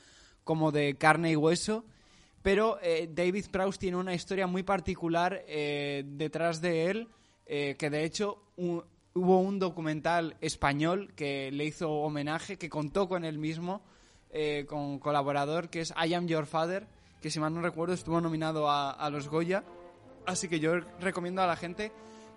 como 0.44 0.72
de 0.72 0.96
carne 0.96 1.30
y 1.32 1.36
hueso. 1.36 1.84
Pero 2.42 2.78
eh, 2.82 3.08
David 3.10 3.46
Prowse 3.50 3.78
tiene 3.78 3.96
una 3.96 4.14
historia 4.14 4.46
muy 4.46 4.62
particular 4.62 5.42
eh, 5.48 6.04
detrás 6.06 6.60
de 6.60 6.90
él, 6.90 7.08
eh, 7.46 7.74
que 7.78 7.88
de 7.88 8.04
hecho 8.04 8.42
hu- 8.58 8.84
hubo 9.14 9.40
un 9.40 9.58
documental 9.58 10.36
español 10.40 11.12
que 11.16 11.50
le 11.50 11.64
hizo 11.64 11.90
homenaje, 11.90 12.58
que 12.58 12.68
contó 12.68 13.08
con 13.08 13.24
él 13.24 13.38
mismo, 13.38 13.80
eh, 14.30 14.66
con 14.68 14.80
un 14.80 14.98
colaborador, 14.98 15.70
que 15.70 15.80
es 15.80 15.92
I 15.92 16.12
Am 16.14 16.26
Your 16.26 16.44
Father, 16.46 16.86
que 17.22 17.30
si 17.30 17.40
mal 17.40 17.54
no 17.54 17.62
recuerdo 17.62 17.94
estuvo 17.94 18.20
nominado 18.20 18.68
a, 18.68 18.90
a 18.90 19.08
los 19.08 19.28
Goya. 19.28 19.64
Así 20.26 20.48
que 20.48 20.60
yo 20.60 20.74
recomiendo 21.00 21.40
a 21.40 21.46
la 21.46 21.56
gente 21.56 21.92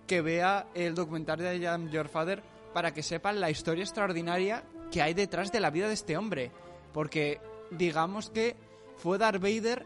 que 0.07 0.21
vea 0.21 0.67
el 0.73 0.95
documental 0.95 1.39
de 1.39 1.57
I 1.57 1.65
Am 1.65 1.89
Your 1.89 2.07
Father 2.07 2.41
para 2.77 2.93
que 2.93 3.01
sepan 3.01 3.41
la 3.41 3.49
historia 3.49 3.83
extraordinaria 3.83 4.63
que 4.91 5.01
hay 5.01 5.15
detrás 5.15 5.51
de 5.51 5.59
la 5.59 5.71
vida 5.71 5.87
de 5.87 5.95
este 5.95 6.15
hombre. 6.15 6.51
Porque 6.93 7.41
digamos 7.71 8.29
que 8.29 8.55
fue 8.97 9.17
Darth 9.17 9.41
Vader, 9.41 9.83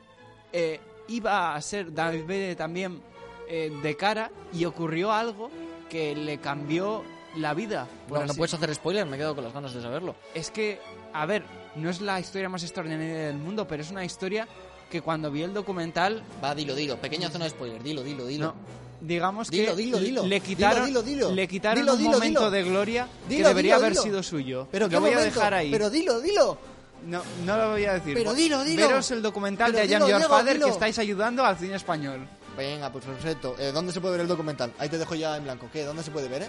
eh, 0.52 0.82
iba 1.08 1.56
a 1.56 1.62
ser 1.62 1.94
Darth 1.94 2.24
Vader 2.24 2.58
también 2.58 3.02
eh, 3.48 3.72
de 3.82 3.96
cara 3.96 4.30
y 4.52 4.66
ocurrió 4.66 5.14
algo 5.14 5.50
que 5.90 6.14
le 6.18 6.40
cambió 6.40 7.02
la 7.38 7.54
vida. 7.54 7.88
por 8.10 8.28
No, 8.28 8.34
puedes 8.34 8.54
hacer 8.56 8.76
spoiler, 8.76 9.06
me 9.06 9.16
quedo 9.16 9.36
con 9.36 9.46
las 9.46 9.54
ganas 9.54 9.74
de 9.74 9.82
saberlo. 9.82 10.14
es 10.34 10.52
que, 10.52 10.78
a 11.14 11.26
ver, 11.26 11.46
no 11.78 11.90
es 11.90 12.02
la 12.02 12.20
historia 12.20 12.50
más 12.50 12.62
extraordinaria 12.64 13.28
del 13.28 13.38
mundo, 13.38 13.66
pero 13.70 13.84
es 13.84 13.90
una 13.90 14.04
historia 14.04 14.50
que 14.90 15.02
cuando 15.02 15.32
vi 15.32 15.44
el 15.44 15.54
documental, 15.54 16.24
Va, 16.44 16.54
dilo, 16.54 16.76
dilo. 16.76 16.98
Pequeña 16.98 17.30
zona 17.30 17.46
de 17.46 17.52
spoiler, 17.52 17.82
dilo, 17.82 18.04
dilo, 18.04 18.26
dilo. 18.26 18.48
no, 18.48 18.56
digamos 19.02 19.50
Dilo, 19.50 19.76
que 19.76 19.82
dilo, 19.82 20.00
dilo. 20.00 20.26
le 20.26 20.40
quitaron, 20.40 20.86
Dilo, 20.86 21.02
dilo, 21.04 21.26
dilo. 21.28 21.36
le 21.36 21.48
quitaron 21.48 21.82
Dilo, 21.84 21.94
un 21.96 22.04
momento 22.04 22.40
dilo. 22.40 22.52
de 22.52 22.64
gloria 22.64 23.08
Dilo, 23.28 23.44
que 23.44 23.48
debería 23.50 23.76
dilo, 23.76 23.86
haber 23.86 23.92
dilo. 23.94 24.04
sido 24.04 24.24
suyo. 24.24 24.68
Pero 24.72 24.88
lo 24.88 25.00
voy 25.02 25.10
a 25.10 25.14
momento, 25.16 25.36
dejar 25.36 25.54
ahí. 25.54 25.72
Pero 25.72 25.90
dilo, 25.90 26.20
dilo. 26.22 26.58
No, 27.08 27.22
no 27.46 27.58
lo 27.58 27.72
voy 27.72 27.86
a 27.86 27.94
decir. 27.94 28.14
Pero 28.14 28.34
dilo, 28.34 28.64
dilo. 28.64 28.88
Veros 28.88 29.10
el 29.12 29.22
documental 29.24 29.72
Pero 29.72 29.86
de 29.88 29.92
I 29.92 29.96
Am 29.96 30.02
Your 30.08 30.18
Diego, 30.20 30.30
Father 30.30 30.54
dilo. 30.54 30.66
que 30.68 30.72
estáis 30.72 31.00
ayudando 31.00 31.44
al 31.44 31.58
cine 31.58 31.76
español. 31.76 32.28
Venga, 32.56 32.92
pues 32.92 33.04
perfecto. 33.06 33.56
Eh, 33.58 33.72
¿Dónde 33.74 33.92
se 33.92 34.00
puede 34.02 34.12
ver 34.14 34.22
el 34.22 34.28
documental? 34.28 34.72
Ahí 34.78 34.88
te 34.90 34.98
dejo 35.00 35.16
ya 35.16 35.36
en 35.38 35.44
blanco. 35.46 35.68
¿Qué? 35.74 35.84
¿Dónde 35.84 36.04
se 36.04 36.12
puede 36.12 36.28
ver, 36.28 36.44
eh? 36.44 36.48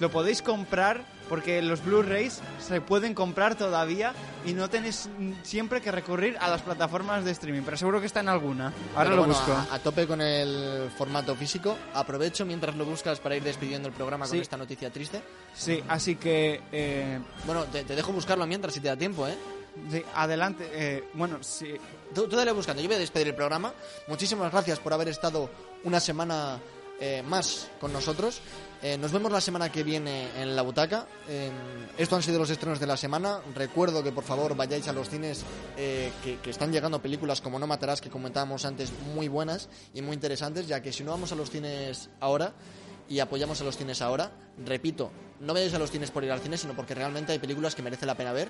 Lo 0.00 0.10
podéis 0.10 0.42
comprar 0.42 1.04
porque 1.28 1.62
los 1.62 1.84
Blu-rays 1.84 2.40
se 2.58 2.80
pueden 2.80 3.14
comprar 3.14 3.54
todavía 3.54 4.14
y 4.44 4.52
no 4.52 4.68
tenéis 4.68 5.08
siempre 5.44 5.80
que 5.80 5.92
recurrir 5.92 6.36
a 6.40 6.48
las 6.48 6.62
plataformas 6.62 7.24
de 7.24 7.30
streaming, 7.30 7.62
pero 7.62 7.76
seguro 7.76 8.00
que 8.00 8.06
está 8.06 8.18
en 8.20 8.28
alguna. 8.30 8.72
Ahora 8.96 9.10
Pero 9.10 9.16
lo 9.16 9.22
bueno, 9.24 9.34
busco. 9.34 9.52
A, 9.52 9.74
a 9.74 9.78
tope 9.78 10.06
con 10.08 10.20
el 10.20 10.90
formato 10.98 11.36
físico. 11.36 11.76
Aprovecho 11.94 12.44
mientras 12.46 12.74
lo 12.74 12.84
buscas 12.84 13.20
para 13.20 13.36
ir 13.36 13.42
despidiendo 13.44 13.88
el 13.88 13.94
programa 13.94 14.24
con 14.26 14.32
Sí. 14.34 14.40
esta 14.40 14.56
noticia 14.56 14.90
triste. 14.90 15.22
Sí, 15.54 15.80
así 15.86 16.16
que 16.16 16.62
eh, 16.72 17.20
Bueno, 17.46 17.64
te, 17.66 17.84
te 17.84 17.94
dejo 17.94 18.12
buscarlo 18.12 18.44
mientras 18.46 18.74
si 18.74 18.80
te 18.80 18.88
da 18.88 18.96
tiempo, 18.96 19.28
¿eh? 19.28 19.36
sí, 19.90 20.02
adelante. 20.16 20.68
eh, 20.72 21.04
bueno, 21.14 21.38
sí, 21.42 21.74
Tú, 22.14 22.26
tú 22.26 22.34
dale 22.34 22.50
buscando, 22.50 22.82
yo 22.82 22.88
voy 22.88 22.96
a 22.96 23.00
despedir 23.00 23.28
el 23.28 23.34
programa. 23.36 23.72
Muchísimas 24.08 24.50
gracias 24.50 24.80
por 24.80 24.92
haber 24.92 25.06
estado 25.08 25.48
una 25.84 26.00
semana 26.00 26.58
eh, 26.98 27.22
más 27.24 27.68
con 27.80 27.92
nosotros. 27.92 28.40
Eh, 28.82 28.96
nos 28.96 29.12
vemos 29.12 29.30
la 29.30 29.42
semana 29.42 29.70
que 29.70 29.82
viene 29.82 30.30
en 30.40 30.56
la 30.56 30.62
butaca. 30.62 31.06
Eh, 31.28 31.50
esto 31.98 32.16
han 32.16 32.22
sido 32.22 32.38
los 32.38 32.48
estrenos 32.48 32.80
de 32.80 32.86
la 32.86 32.96
semana. 32.96 33.40
Recuerdo 33.54 34.02
que 34.02 34.10
por 34.10 34.24
favor 34.24 34.56
vayáis 34.56 34.88
a 34.88 34.94
los 34.94 35.10
cines 35.10 35.44
eh, 35.76 36.10
que, 36.24 36.38
que 36.38 36.48
están 36.48 36.72
llegando 36.72 37.02
películas 37.02 37.42
como 37.42 37.58
No 37.58 37.66
Matarás, 37.66 38.00
que 38.00 38.08
comentábamos 38.08 38.64
antes, 38.64 38.90
muy 39.14 39.28
buenas 39.28 39.68
y 39.92 40.00
muy 40.00 40.14
interesantes, 40.14 40.66
ya 40.66 40.80
que 40.80 40.94
si 40.94 41.04
no 41.04 41.10
vamos 41.10 41.30
a 41.30 41.34
los 41.34 41.50
cines 41.50 42.08
ahora 42.20 42.54
y 43.06 43.18
apoyamos 43.18 43.60
a 43.60 43.64
los 43.64 43.76
cines 43.76 44.00
ahora, 44.00 44.32
repito, 44.64 45.10
no 45.40 45.52
vayáis 45.52 45.74
a 45.74 45.78
los 45.78 45.90
cines 45.90 46.10
por 46.10 46.24
ir 46.24 46.32
al 46.32 46.40
cine, 46.40 46.56
sino 46.56 46.74
porque 46.74 46.94
realmente 46.94 47.32
hay 47.32 47.38
películas 47.38 47.74
que 47.74 47.82
merece 47.82 48.06
la 48.06 48.14
pena 48.14 48.32
ver. 48.32 48.48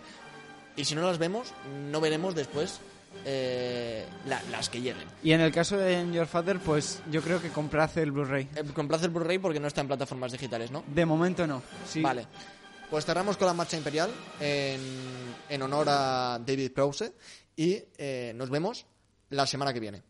Y 0.77 0.85
si 0.85 0.95
no 0.95 1.03
las 1.03 1.19
vemos, 1.19 1.53
no 1.91 2.01
veremos 2.01 2.37
después 2.37 2.79
eh, 3.25 4.07
la- 4.27 4.43
las 4.51 4.69
que 4.69 4.81
lleguen. 4.81 5.07
Y 5.23 5.33
en 5.33 5.41
el 5.41 5.53
caso 5.53 5.77
de 5.77 6.11
Your 6.13 6.27
Father, 6.27 6.59
pues 6.59 7.03
yo 7.11 7.23
creo 7.23 7.41
que 7.41 7.49
comprad 7.51 7.97
el 7.99 8.13
Blu-ray. 8.13 8.49
Eh, 8.55 8.63
el 9.03 9.11
Blu-ray 9.11 9.39
porque 9.39 9.61
no 9.61 9.69
está 9.69 9.81
en 9.83 9.89
plataformas 9.89 10.33
digitales, 10.33 10.71
¿no? 10.71 10.85
De 10.87 11.05
momento 11.07 11.47
no. 11.47 11.63
Sí. 11.87 12.01
Vale. 12.03 12.27
Pues 12.91 13.05
cerramos 13.05 13.37
con 13.37 13.47
la 13.47 13.55
marcha 13.55 13.77
imperial 13.77 14.11
en, 14.41 14.81
en 15.49 15.63
honor 15.63 15.87
a 15.89 16.41
David 16.45 16.73
Prowse 16.73 17.13
y 17.55 17.79
eh, 17.99 18.33
nos 18.35 18.51
vemos 18.51 18.85
la 19.29 19.47
semana 19.47 19.73
que 19.73 19.79
viene. 19.81 20.03